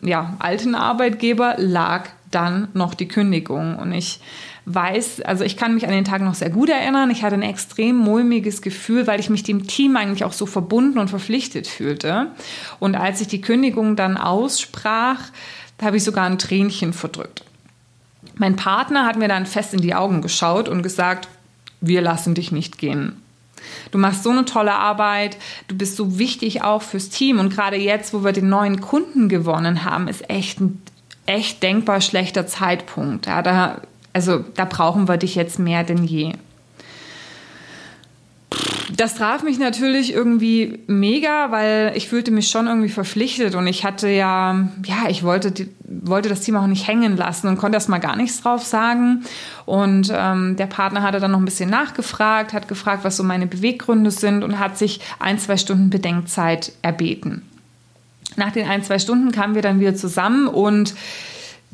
ja, 0.03 0.37
alten 0.39 0.75
Arbeitgeber 0.75 1.55
lag 1.59 2.09
dann 2.31 2.69
noch 2.75 2.95
die 2.95 3.09
Kündigung. 3.09 3.79
Und 3.79 3.93
ich 3.93 4.21
weiß, 4.67 5.23
also 5.23 5.45
ich 5.45 5.57
kann 5.57 5.75
mich 5.75 5.87
an 5.87 5.93
den 5.93 6.05
Tag 6.05 6.21
noch 6.21 6.35
sehr 6.35 6.51
gut 6.51 6.69
erinnern. 6.69 7.11
Ich 7.11 7.23
hatte 7.23 7.35
ein 7.35 7.43
extrem 7.43 7.97
mulmiges 7.97 8.63
Gefühl, 8.63 9.07
weil 9.07 9.21
ich 9.21 9.31
mich 9.31 9.43
dem 9.43 9.67
Team 9.67 9.97
eigentlich 9.97 10.25
auch 10.25 10.33
so 10.33 10.47
verbunden 10.47 10.99
und 10.99 11.09
verpflichtet 11.09 11.67
fühlte. 11.67 12.29
Und 12.79 12.97
als 12.97 13.21
ich 13.21 13.29
die 13.29 13.41
Kündigung 13.41 13.97
dann 13.97 14.17
aussprach, 14.17 15.21
habe 15.81 15.97
ich 15.97 16.05
sogar 16.05 16.25
ein 16.25 16.39
Tränchen 16.39 16.93
verdrückt. 16.93 17.45
Mein 18.35 18.57
Partner 18.57 19.07
hat 19.07 19.17
mir 19.17 19.29
dann 19.29 19.47
fest 19.47 19.75
in 19.75 19.81
die 19.81 19.95
Augen 19.95 20.23
geschaut 20.23 20.69
und 20.69 20.83
gesagt, 20.83 21.29
wir 21.81 22.01
lassen 22.03 22.35
dich 22.35 22.53
nicht 22.53 22.79
gehen. 22.79 23.23
Du 23.91 23.99
machst 23.99 24.23
so 24.23 24.31
eine 24.31 24.45
tolle 24.45 24.75
Arbeit, 24.75 25.37
du 25.69 25.77
bist 25.77 25.97
so 25.97 26.19
wichtig 26.19 26.63
auch 26.63 26.83
fürs 26.83 27.09
Team. 27.09 27.39
Und 27.39 27.51
gerade 27.51 27.77
jetzt, 27.77 28.13
wo 28.15 28.25
wir 28.25 28.33
den 28.33 28.49
neuen 28.49 28.81
Kunden 28.81 29.29
gewonnen 29.29 29.85
haben, 29.85 30.09
ist 30.09 30.29
echt 30.31 30.61
ein 30.61 30.83
echt 31.27 31.63
denkbar 31.63 32.01
schlechter 32.01 32.47
Zeitpunkt. 32.47 33.27
Ja, 33.27 33.43
da, 33.43 33.83
also 34.13 34.45
da 34.55 34.65
brauchen 34.65 35.09
wir 35.09 35.19
dich 35.19 35.35
jetzt 35.35 35.59
mehr 35.59 35.85
denn 35.85 36.05
je 36.05 36.33
das 38.99 39.15
traf 39.15 39.45
mich 39.45 39.61
natürlich 39.61 40.13
irgendwie 40.13 40.81
mega, 40.89 41.53
weil 41.53 41.93
ich 41.95 42.09
fühlte 42.09 42.33
mich 42.33 42.49
schon 42.49 42.67
irgendwie 42.67 42.89
verpflichtet 42.89 43.55
und 43.55 43.69
ich 43.69 43.85
hatte 43.85 44.09
ja, 44.09 44.69
ja, 44.85 45.09
ich 45.09 45.23
wollte, 45.23 45.69
wollte 45.85 46.29
das 46.29 46.41
Team 46.41 46.57
auch 46.57 46.67
nicht 46.67 46.89
hängen 46.89 47.17
lassen 47.17 47.47
und 47.47 47.59
konnte 47.59 47.77
erst 47.77 47.89
mal 47.89 47.99
gar 47.99 48.17
nichts 48.17 48.43
drauf 48.43 48.65
sagen. 48.65 49.23
Und 49.67 50.13
ähm, 50.13 50.57
der 50.57 50.67
Partner 50.67 51.03
hatte 51.03 51.21
dann 51.21 51.31
noch 51.31 51.39
ein 51.39 51.45
bisschen 51.45 51.71
nachgefragt, 51.71 52.53
hat 52.53 52.67
gefragt, 52.67 53.05
was 53.05 53.17
so 53.17 53.23
meine 53.23 53.47
Beweggründe 53.47 54.11
sind 54.11 54.43
und 54.43 54.59
hat 54.59 54.77
sich 54.77 55.01
ein, 55.21 55.39
zwei 55.39 55.57
Stunden 55.57 55.91
Bedenkzeit 55.91 56.73
erbeten. 56.83 57.43
Nach 58.35 58.51
den 58.51 58.67
ein, 58.67 58.83
zwei 58.83 58.99
Stunden 58.99 59.31
kamen 59.31 59.55
wir 59.55 59.63
dann 59.63 59.79
wieder 59.79 59.95
zusammen 59.95 60.49
und 60.49 60.95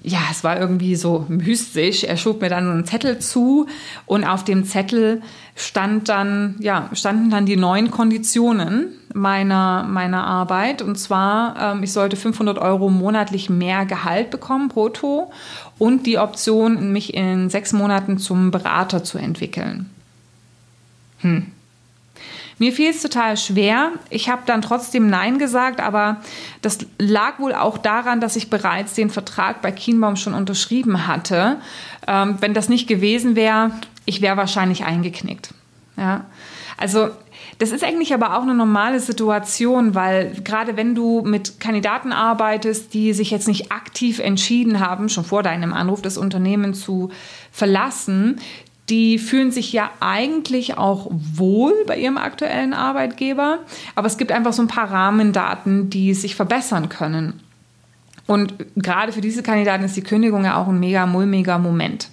ja, 0.06 0.18
es 0.30 0.44
war 0.44 0.60
irgendwie 0.60 0.96
so 0.96 1.24
mystisch. 1.28 2.04
Er 2.04 2.18
schob 2.18 2.42
mir 2.42 2.50
dann 2.50 2.70
einen 2.70 2.84
Zettel 2.84 3.20
zu 3.20 3.66
und 4.04 4.24
auf 4.24 4.44
dem 4.44 4.64
Zettel 4.64 5.22
stand 5.56 6.10
dann, 6.10 6.56
ja, 6.58 6.90
standen 6.92 7.30
dann 7.30 7.46
die 7.46 7.56
neuen 7.56 7.90
Konditionen 7.90 8.88
meiner, 9.14 9.82
meiner 9.84 10.26
Arbeit. 10.26 10.82
Und 10.82 10.96
zwar, 10.96 11.74
ähm, 11.74 11.82
ich 11.82 11.92
sollte 11.92 12.16
500 12.16 12.58
Euro 12.58 12.90
monatlich 12.90 13.48
mehr 13.48 13.86
Gehalt 13.86 14.30
bekommen, 14.30 14.68
brutto, 14.68 15.32
und 15.78 16.04
die 16.04 16.18
Option, 16.18 16.92
mich 16.92 17.14
in 17.14 17.48
sechs 17.48 17.72
Monaten 17.72 18.18
zum 18.18 18.50
Berater 18.50 19.04
zu 19.04 19.16
entwickeln. 19.16 19.88
Hm. 21.20 21.46
Mir 22.58 22.72
fiel 22.72 22.90
es 22.90 23.02
total 23.02 23.36
schwer. 23.36 23.92
Ich 24.10 24.28
habe 24.28 24.42
dann 24.46 24.62
trotzdem 24.62 25.08
Nein 25.08 25.38
gesagt, 25.38 25.80
aber 25.80 26.20
das 26.62 26.78
lag 26.98 27.38
wohl 27.38 27.54
auch 27.54 27.78
daran, 27.78 28.20
dass 28.20 28.36
ich 28.36 28.50
bereits 28.50 28.94
den 28.94 29.10
Vertrag 29.10 29.60
bei 29.60 29.72
Kienbaum 29.72 30.16
schon 30.16 30.34
unterschrieben 30.34 31.06
hatte. 31.06 31.56
Ähm, 32.06 32.36
wenn 32.40 32.54
das 32.54 32.68
nicht 32.68 32.86
gewesen 32.86 33.34
wäre, 33.36 33.72
ich 34.04 34.20
wäre 34.20 34.36
wahrscheinlich 34.36 34.84
eingeknickt. 34.84 35.52
Ja. 35.96 36.24
Also 36.76 37.10
das 37.58 37.70
ist 37.70 37.84
eigentlich 37.84 38.12
aber 38.12 38.36
auch 38.36 38.42
eine 38.42 38.54
normale 38.54 39.00
Situation, 39.00 39.94
weil 39.94 40.32
gerade 40.42 40.76
wenn 40.76 40.94
du 40.94 41.22
mit 41.22 41.60
Kandidaten 41.60 42.12
arbeitest, 42.12 42.94
die 42.94 43.12
sich 43.12 43.30
jetzt 43.30 43.46
nicht 43.46 43.70
aktiv 43.70 44.18
entschieden 44.18 44.80
haben, 44.80 45.08
schon 45.08 45.24
vor 45.24 45.42
deinem 45.42 45.72
Anruf 45.72 46.02
das 46.02 46.18
Unternehmen 46.18 46.74
zu 46.74 47.10
verlassen, 47.52 48.40
die 48.90 49.18
fühlen 49.18 49.50
sich 49.50 49.72
ja 49.72 49.90
eigentlich 50.00 50.76
auch 50.76 51.08
wohl 51.10 51.72
bei 51.86 51.96
ihrem 51.98 52.18
aktuellen 52.18 52.74
Arbeitgeber, 52.74 53.60
aber 53.94 54.06
es 54.06 54.18
gibt 54.18 54.30
einfach 54.30 54.52
so 54.52 54.62
ein 54.62 54.68
paar 54.68 54.90
Rahmendaten, 54.90 55.88
die 55.88 56.12
sich 56.14 56.36
verbessern 56.36 56.88
können. 56.88 57.40
Und 58.26 58.54
gerade 58.76 59.12
für 59.12 59.20
diese 59.20 59.42
Kandidaten 59.42 59.84
ist 59.84 59.96
die 59.96 60.02
Kündigung 60.02 60.44
ja 60.44 60.56
auch 60.56 60.68
ein 60.68 60.80
mega 60.80 61.06
mulmiger 61.06 61.58
Moment. 61.58 62.08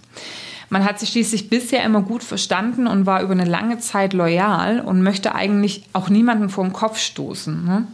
Man 0.70 0.86
hat 0.86 1.00
sich 1.02 1.10
schließlich 1.10 1.50
bisher 1.50 1.84
immer 1.84 2.02
gut 2.02 2.24
verstanden 2.24 2.88
und 2.88 3.06
war 3.06 3.22
über 3.22 3.34
eine 3.34 3.44
lange 3.44 3.80
Zeit 3.80 4.14
loyal 4.14 4.80
und 4.80 5.04
möchte 5.04 5.36
eigentlich 5.36 5.84
auch 5.92 6.08
niemanden 6.08 6.48
vor 6.48 6.64
den 6.64 6.72
Kopf 6.72 6.98
stoßen. 6.98 7.66
Ne? 7.66 7.88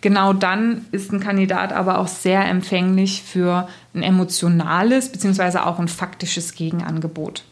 Genau 0.00 0.32
dann 0.32 0.84
ist 0.92 1.12
ein 1.12 1.18
Kandidat 1.18 1.72
aber 1.72 1.98
auch 1.98 2.06
sehr 2.06 2.44
empfänglich 2.46 3.22
für 3.24 3.68
ein 3.94 4.04
emotionales 4.04 5.10
bzw. 5.10 5.58
auch 5.58 5.80
ein 5.80 5.88
faktisches 5.88 6.54
Gegenangebot. 6.54 7.42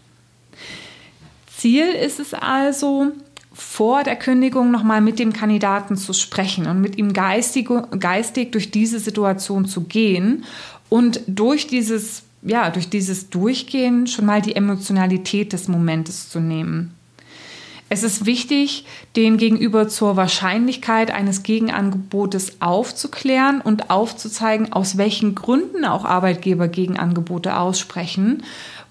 Ziel 1.58 1.88
ist 1.88 2.20
es 2.20 2.34
also, 2.34 3.12
vor 3.52 4.04
der 4.04 4.14
Kündigung 4.14 4.70
nochmal 4.70 5.00
mit 5.00 5.18
dem 5.18 5.32
Kandidaten 5.32 5.96
zu 5.96 6.12
sprechen 6.12 6.68
und 6.68 6.80
mit 6.80 6.96
ihm 6.96 7.12
geistig, 7.12 7.68
geistig 7.98 8.52
durch 8.52 8.70
diese 8.70 9.00
Situation 9.00 9.66
zu 9.66 9.80
gehen 9.82 10.44
und 10.88 11.20
durch 11.26 11.66
dieses, 11.66 12.22
ja, 12.42 12.70
durch 12.70 12.88
dieses 12.88 13.30
Durchgehen 13.30 14.06
schon 14.06 14.26
mal 14.26 14.40
die 14.40 14.54
Emotionalität 14.54 15.52
des 15.52 15.66
Momentes 15.66 16.30
zu 16.30 16.38
nehmen. 16.38 16.94
Es 17.90 18.02
ist 18.02 18.26
wichtig, 18.26 18.84
den 19.16 19.38
Gegenüber 19.38 19.88
zur 19.88 20.16
Wahrscheinlichkeit 20.16 21.10
eines 21.10 21.42
Gegenangebotes 21.42 22.60
aufzuklären 22.60 23.62
und 23.62 23.90
aufzuzeigen, 23.90 24.72
aus 24.72 24.98
welchen 24.98 25.34
Gründen 25.34 25.86
auch 25.86 26.04
Arbeitgeber 26.04 26.68
Gegenangebote 26.68 27.56
aussprechen 27.56 28.44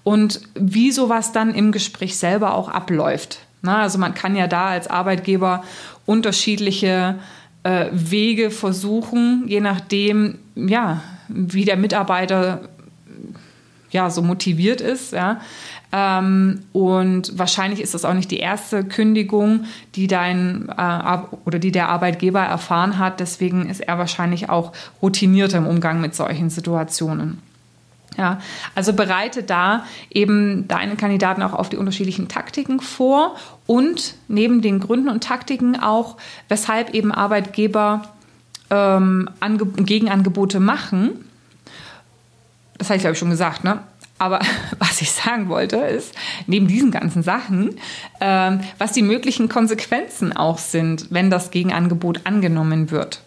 und 0.08 0.40
wie 0.54 0.90
sowas 0.90 1.32
dann 1.32 1.54
im 1.54 1.70
Gespräch 1.70 2.16
selber 2.16 2.54
auch 2.54 2.70
abläuft. 2.70 3.40
Na, 3.60 3.82
also 3.82 3.98
man 3.98 4.14
kann 4.14 4.36
ja 4.36 4.46
da 4.46 4.68
als 4.68 4.88
Arbeitgeber 4.88 5.62
unterschiedliche 6.06 7.16
äh, 7.62 7.88
Wege 7.92 8.50
versuchen, 8.50 9.44
je 9.48 9.60
nachdem, 9.60 10.38
ja, 10.54 11.02
wie 11.28 11.66
der 11.66 11.76
Mitarbeiter 11.76 12.62
ja 13.90 14.08
so 14.08 14.22
motiviert 14.22 14.80
ist, 14.80 15.12
ja. 15.12 15.42
Ähm, 15.92 16.60
und 16.72 17.38
wahrscheinlich 17.38 17.82
ist 17.82 17.92
das 17.92 18.06
auch 18.06 18.14
nicht 18.14 18.30
die 18.30 18.38
erste 18.38 18.84
Kündigung, 18.84 19.66
die 19.94 20.06
dein 20.06 20.70
äh, 20.74 21.18
oder 21.44 21.58
die 21.58 21.72
der 21.72 21.90
Arbeitgeber 21.90 22.40
erfahren 22.40 22.96
hat. 22.96 23.20
Deswegen 23.20 23.68
ist 23.68 23.80
er 23.80 23.98
wahrscheinlich 23.98 24.48
auch 24.48 24.72
routinierter 25.02 25.58
im 25.58 25.66
Umgang 25.66 26.00
mit 26.00 26.14
solchen 26.14 26.48
Situationen. 26.48 27.42
Ja, 28.18 28.40
also 28.74 28.92
bereite 28.94 29.44
da 29.44 29.84
eben 30.10 30.66
deine 30.66 30.96
Kandidaten 30.96 31.40
auch 31.40 31.52
auf 31.52 31.68
die 31.68 31.76
unterschiedlichen 31.76 32.26
Taktiken 32.26 32.80
vor 32.80 33.36
und 33.66 34.14
neben 34.26 34.60
den 34.60 34.80
Gründen 34.80 35.08
und 35.08 35.22
Taktiken 35.22 35.78
auch, 35.78 36.16
weshalb 36.48 36.94
eben 36.94 37.12
Arbeitgeber 37.12 38.02
ähm, 38.70 39.30
Gegenangebote 39.76 40.58
machen. 40.58 41.24
Das 42.76 42.88
habe 42.88 42.96
ich, 42.96 43.02
glaube 43.02 43.12
ich, 43.12 43.18
schon 43.20 43.30
gesagt, 43.30 43.62
ne? 43.62 43.84
Aber 44.18 44.40
was 44.80 45.00
ich 45.00 45.12
sagen 45.12 45.48
wollte, 45.48 45.76
ist, 45.76 46.12
neben 46.48 46.66
diesen 46.66 46.90
ganzen 46.90 47.22
Sachen, 47.22 47.76
ähm, 48.20 48.60
was 48.78 48.90
die 48.90 49.02
möglichen 49.02 49.48
Konsequenzen 49.48 50.36
auch 50.36 50.58
sind, 50.58 51.06
wenn 51.10 51.30
das 51.30 51.52
Gegenangebot 51.52 52.22
angenommen 52.24 52.90
wird. 52.90 53.22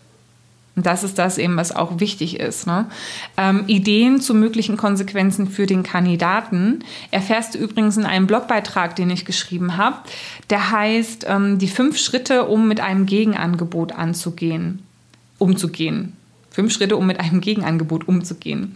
Und 0.81 0.87
das 0.87 1.03
ist 1.03 1.19
das 1.19 1.37
eben, 1.37 1.57
was 1.57 1.75
auch 1.75 1.99
wichtig 1.99 2.39
ist. 2.39 2.65
Ne? 2.65 2.87
Ähm, 3.37 3.65
Ideen 3.67 4.19
zu 4.19 4.33
möglichen 4.33 4.77
Konsequenzen 4.77 5.47
für 5.47 5.67
den 5.67 5.83
Kandidaten 5.83 6.79
erfährst 7.11 7.53
du 7.53 7.59
übrigens 7.59 7.97
in 7.97 8.05
einem 8.07 8.25
Blogbeitrag, 8.25 8.95
den 8.95 9.11
ich 9.11 9.23
geschrieben 9.23 9.77
habe. 9.77 9.97
Der 10.49 10.71
heißt 10.71 11.27
ähm, 11.29 11.59
Die 11.59 11.67
fünf 11.67 11.99
Schritte, 11.99 12.45
um 12.45 12.67
mit 12.67 12.79
einem 12.79 13.05
Gegenangebot 13.05 13.91
anzugehen, 13.91 14.79
umzugehen. 15.37 16.13
Fünf 16.49 16.73
Schritte, 16.73 16.97
um 16.97 17.05
mit 17.05 17.19
einem 17.19 17.41
Gegenangebot 17.41 18.07
umzugehen. 18.07 18.73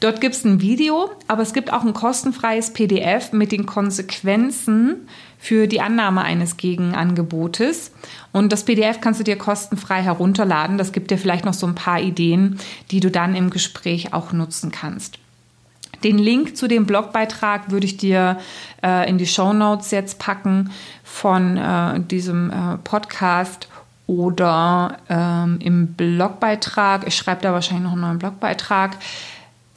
Dort 0.00 0.20
gibt 0.20 0.36
es 0.36 0.44
ein 0.44 0.60
Video, 0.60 1.10
aber 1.26 1.42
es 1.42 1.52
gibt 1.52 1.72
auch 1.72 1.84
ein 1.84 1.92
kostenfreies 1.92 2.72
PDF 2.72 3.32
mit 3.32 3.50
den 3.50 3.66
Konsequenzen 3.66 5.08
für 5.38 5.66
die 5.66 5.80
Annahme 5.80 6.22
eines 6.22 6.56
Gegenangebotes. 6.56 7.90
Und 8.32 8.52
das 8.52 8.64
PDF 8.64 9.00
kannst 9.00 9.18
du 9.18 9.24
dir 9.24 9.36
kostenfrei 9.36 10.02
herunterladen. 10.02 10.78
Das 10.78 10.92
gibt 10.92 11.10
dir 11.10 11.18
vielleicht 11.18 11.44
noch 11.44 11.54
so 11.54 11.66
ein 11.66 11.74
paar 11.74 12.00
Ideen, 12.00 12.58
die 12.92 13.00
du 13.00 13.10
dann 13.10 13.34
im 13.34 13.50
Gespräch 13.50 14.12
auch 14.14 14.32
nutzen 14.32 14.70
kannst. 14.70 15.18
Den 16.04 16.18
Link 16.18 16.56
zu 16.56 16.68
dem 16.68 16.86
Blogbeitrag 16.86 17.72
würde 17.72 17.86
ich 17.86 17.96
dir 17.96 18.38
äh, 18.84 19.08
in 19.10 19.18
die 19.18 19.26
Show 19.26 19.52
Notes 19.52 19.90
jetzt 19.90 20.20
packen 20.20 20.70
von 21.02 21.56
äh, 21.56 21.98
diesem 22.00 22.50
äh, 22.50 22.78
Podcast 22.84 23.68
oder 24.06 24.98
ähm, 25.08 25.58
im 25.60 25.94
Blogbeitrag. 25.94 27.06
Ich 27.06 27.16
schreibe 27.16 27.42
da 27.42 27.52
wahrscheinlich 27.52 27.84
noch 27.84 27.92
einen 27.92 28.02
neuen 28.02 28.18
Blogbeitrag. 28.18 28.96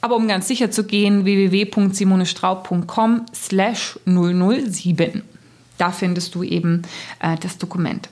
Aber 0.02 0.16
um 0.16 0.28
ganz 0.28 0.48
sicher 0.48 0.70
zu 0.70 0.84
gehen, 0.84 1.24
www.simonestraub.com 1.24 3.24
slash 3.32 3.98
007. 4.04 5.22
Da 5.78 5.92
findest 5.92 6.34
du 6.34 6.42
eben 6.42 6.82
äh, 7.20 7.36
das 7.40 7.56
Dokument. 7.56 8.10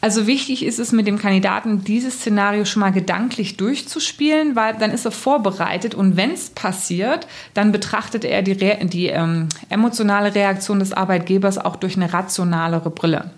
Also 0.00 0.26
wichtig 0.26 0.64
ist 0.64 0.78
es 0.78 0.92
mit 0.92 1.06
dem 1.06 1.18
Kandidaten, 1.18 1.84
dieses 1.84 2.14
Szenario 2.14 2.64
schon 2.64 2.80
mal 2.80 2.92
gedanklich 2.92 3.56
durchzuspielen, 3.56 4.56
weil 4.56 4.76
dann 4.76 4.90
ist 4.90 5.04
er 5.04 5.12
vorbereitet 5.12 5.94
und 5.94 6.16
wenn 6.16 6.32
es 6.32 6.50
passiert, 6.50 7.26
dann 7.54 7.72
betrachtet 7.72 8.24
er 8.24 8.42
die, 8.42 8.56
die 8.88 9.06
ähm, 9.06 9.48
emotionale 9.70 10.34
Reaktion 10.34 10.80
des 10.80 10.92
Arbeitgebers 10.92 11.58
auch 11.58 11.76
durch 11.76 11.96
eine 11.96 12.12
rationalere 12.12 12.90
Brille. 12.90 13.30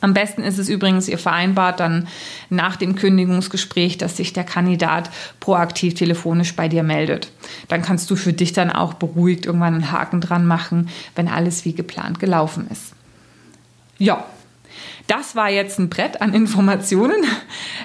Am 0.00 0.14
besten 0.14 0.42
ist 0.42 0.58
es 0.58 0.68
übrigens, 0.68 1.08
ihr 1.08 1.18
vereinbart 1.18 1.80
dann 1.80 2.08
nach 2.50 2.76
dem 2.76 2.96
Kündigungsgespräch, 2.96 3.98
dass 3.98 4.16
sich 4.16 4.32
der 4.32 4.44
Kandidat 4.44 5.10
proaktiv 5.40 5.94
telefonisch 5.94 6.54
bei 6.54 6.68
dir 6.68 6.82
meldet. 6.82 7.30
Dann 7.68 7.82
kannst 7.82 8.10
du 8.10 8.16
für 8.16 8.32
dich 8.32 8.52
dann 8.52 8.70
auch 8.70 8.94
beruhigt 8.94 9.46
irgendwann 9.46 9.74
einen 9.74 9.92
Haken 9.92 10.20
dran 10.20 10.46
machen, 10.46 10.90
wenn 11.14 11.28
alles 11.28 11.64
wie 11.64 11.72
geplant 11.72 12.18
gelaufen 12.18 12.68
ist. 12.70 12.92
Ja, 13.98 14.26
das 15.06 15.36
war 15.36 15.50
jetzt 15.50 15.78
ein 15.78 15.88
Brett 15.88 16.20
an 16.20 16.34
Informationen. 16.34 17.24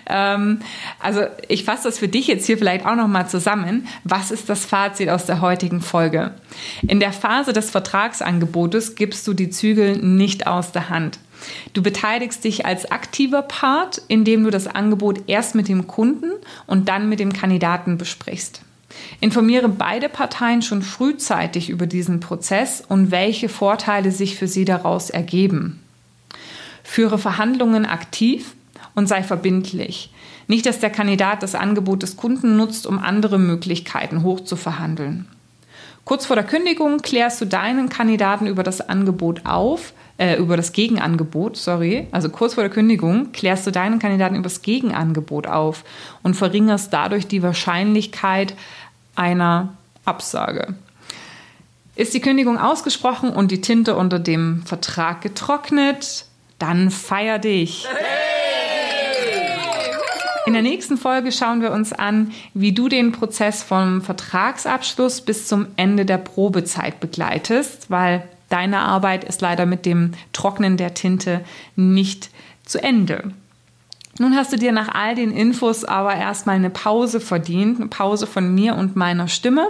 Ähm, 0.07 0.61
also 0.99 1.21
ich 1.47 1.63
fasse 1.63 1.83
das 1.83 1.99
für 1.99 2.07
dich 2.07 2.25
jetzt 2.25 2.47
hier 2.47 2.57
vielleicht 2.57 2.87
auch 2.87 2.95
nochmal 2.95 3.29
zusammen. 3.29 3.87
Was 4.03 4.31
ist 4.31 4.49
das 4.49 4.65
Fazit 4.65 5.09
aus 5.09 5.27
der 5.27 5.41
heutigen 5.41 5.79
Folge? 5.79 6.33
In 6.81 6.99
der 6.99 7.13
Phase 7.13 7.53
des 7.53 7.69
Vertragsangebotes 7.69 8.95
gibst 8.95 9.27
du 9.27 9.33
die 9.33 9.51
Zügel 9.51 9.97
nicht 9.97 10.47
aus 10.47 10.71
der 10.71 10.89
Hand. 10.89 11.19
Du 11.73 11.81
beteiligst 11.81 12.43
dich 12.43 12.65
als 12.65 12.91
aktiver 12.91 13.41
Part, 13.41 14.01
indem 14.07 14.43
du 14.43 14.49
das 14.49 14.67
Angebot 14.67 15.23
erst 15.27 15.55
mit 15.55 15.67
dem 15.67 15.87
Kunden 15.87 16.31
und 16.67 16.89
dann 16.89 17.09
mit 17.09 17.19
dem 17.19 17.33
Kandidaten 17.33 17.97
besprichst. 17.97 18.61
Informiere 19.19 19.69
beide 19.69 20.09
Parteien 20.09 20.61
schon 20.61 20.81
frühzeitig 20.81 21.69
über 21.69 21.87
diesen 21.87 22.19
Prozess 22.19 22.83
und 22.87 23.11
welche 23.11 23.49
Vorteile 23.49 24.11
sich 24.11 24.35
für 24.35 24.47
sie 24.47 24.65
daraus 24.65 25.09
ergeben. 25.09 25.81
Führe 26.83 27.17
Verhandlungen 27.17 27.85
aktiv 27.85 28.53
und 28.95 29.07
sei 29.07 29.23
verbindlich. 29.23 30.11
Nicht, 30.47 30.65
dass 30.65 30.79
der 30.79 30.89
Kandidat 30.89 31.43
das 31.43 31.55
Angebot 31.55 32.03
des 32.03 32.17
Kunden 32.17 32.57
nutzt, 32.57 32.85
um 32.85 32.99
andere 32.99 33.39
Möglichkeiten 33.39 34.23
hochzuverhandeln. 34.23 35.27
Kurz 36.03 36.25
vor 36.25 36.35
der 36.35 36.45
Kündigung 36.45 36.97
klärst 36.97 37.39
du 37.39 37.45
deinen 37.45 37.87
Kandidaten 37.87 38.47
über 38.47 38.63
das 38.63 38.81
Angebot 38.81 39.45
auf, 39.45 39.93
äh, 40.21 40.35
über 40.35 40.55
das 40.55 40.71
Gegenangebot, 40.71 41.57
sorry, 41.57 42.07
also 42.11 42.29
kurz 42.29 42.53
vor 42.53 42.63
der 42.63 42.71
Kündigung 42.71 43.31
klärst 43.31 43.65
du 43.65 43.71
deinen 43.71 43.97
Kandidaten 43.97 44.35
über 44.35 44.43
das 44.43 44.61
Gegenangebot 44.61 45.47
auf 45.47 45.83
und 46.21 46.35
verringerst 46.35 46.93
dadurch 46.93 47.27
die 47.27 47.41
Wahrscheinlichkeit 47.41 48.53
einer 49.15 49.73
Absage. 50.05 50.75
Ist 51.95 52.13
die 52.13 52.21
Kündigung 52.21 52.59
ausgesprochen 52.59 53.31
und 53.31 53.49
die 53.49 53.61
Tinte 53.61 53.95
unter 53.95 54.19
dem 54.19 54.61
Vertrag 54.63 55.21
getrocknet, 55.21 56.25
dann 56.59 56.91
feier 56.91 57.39
dich. 57.39 57.87
In 60.45 60.53
der 60.53 60.61
nächsten 60.61 60.97
Folge 60.97 61.31
schauen 61.31 61.61
wir 61.61 61.71
uns 61.71 61.93
an, 61.93 62.31
wie 62.53 62.73
du 62.73 62.89
den 62.89 63.11
Prozess 63.11 63.63
vom 63.63 64.03
Vertragsabschluss 64.03 65.21
bis 65.21 65.47
zum 65.47 65.65
Ende 65.77 66.05
der 66.05 66.19
Probezeit 66.19 66.99
begleitest, 66.99 67.89
weil 67.89 68.27
deine 68.51 68.79
Arbeit 68.79 69.23
ist 69.23 69.41
leider 69.41 69.65
mit 69.65 69.85
dem 69.85 70.11
Trocknen 70.33 70.77
der 70.77 70.93
Tinte 70.93 71.41
nicht 71.75 72.29
zu 72.65 72.81
Ende. 72.81 73.33
Nun 74.19 74.35
hast 74.35 74.51
du 74.51 74.57
dir 74.57 74.71
nach 74.71 74.89
all 74.93 75.15
den 75.15 75.31
Infos 75.31 75.85
aber 75.85 76.13
erstmal 76.13 76.57
eine 76.57 76.69
Pause 76.69 77.19
verdient, 77.19 77.79
eine 77.79 77.87
Pause 77.89 78.27
von 78.27 78.53
mir 78.53 78.75
und 78.75 78.95
meiner 78.95 79.27
Stimme. 79.27 79.67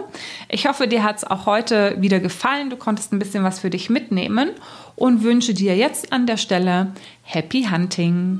Ich 0.49 0.67
hoffe, 0.67 0.87
dir 0.87 1.03
hat 1.03 1.17
es 1.17 1.23
auch 1.23 1.45
heute 1.45 1.95
wieder 1.99 2.19
gefallen. 2.19 2.69
Du 2.69 2.75
konntest 2.75 3.13
ein 3.13 3.19
bisschen 3.19 3.43
was 3.43 3.59
für 3.59 3.69
dich 3.69 3.89
mitnehmen 3.89 4.49
und 4.95 5.23
wünsche 5.23 5.53
dir 5.53 5.77
jetzt 5.77 6.11
an 6.11 6.25
der 6.25 6.37
Stelle 6.37 6.91
Happy 7.23 7.67
Hunting. 7.71 8.39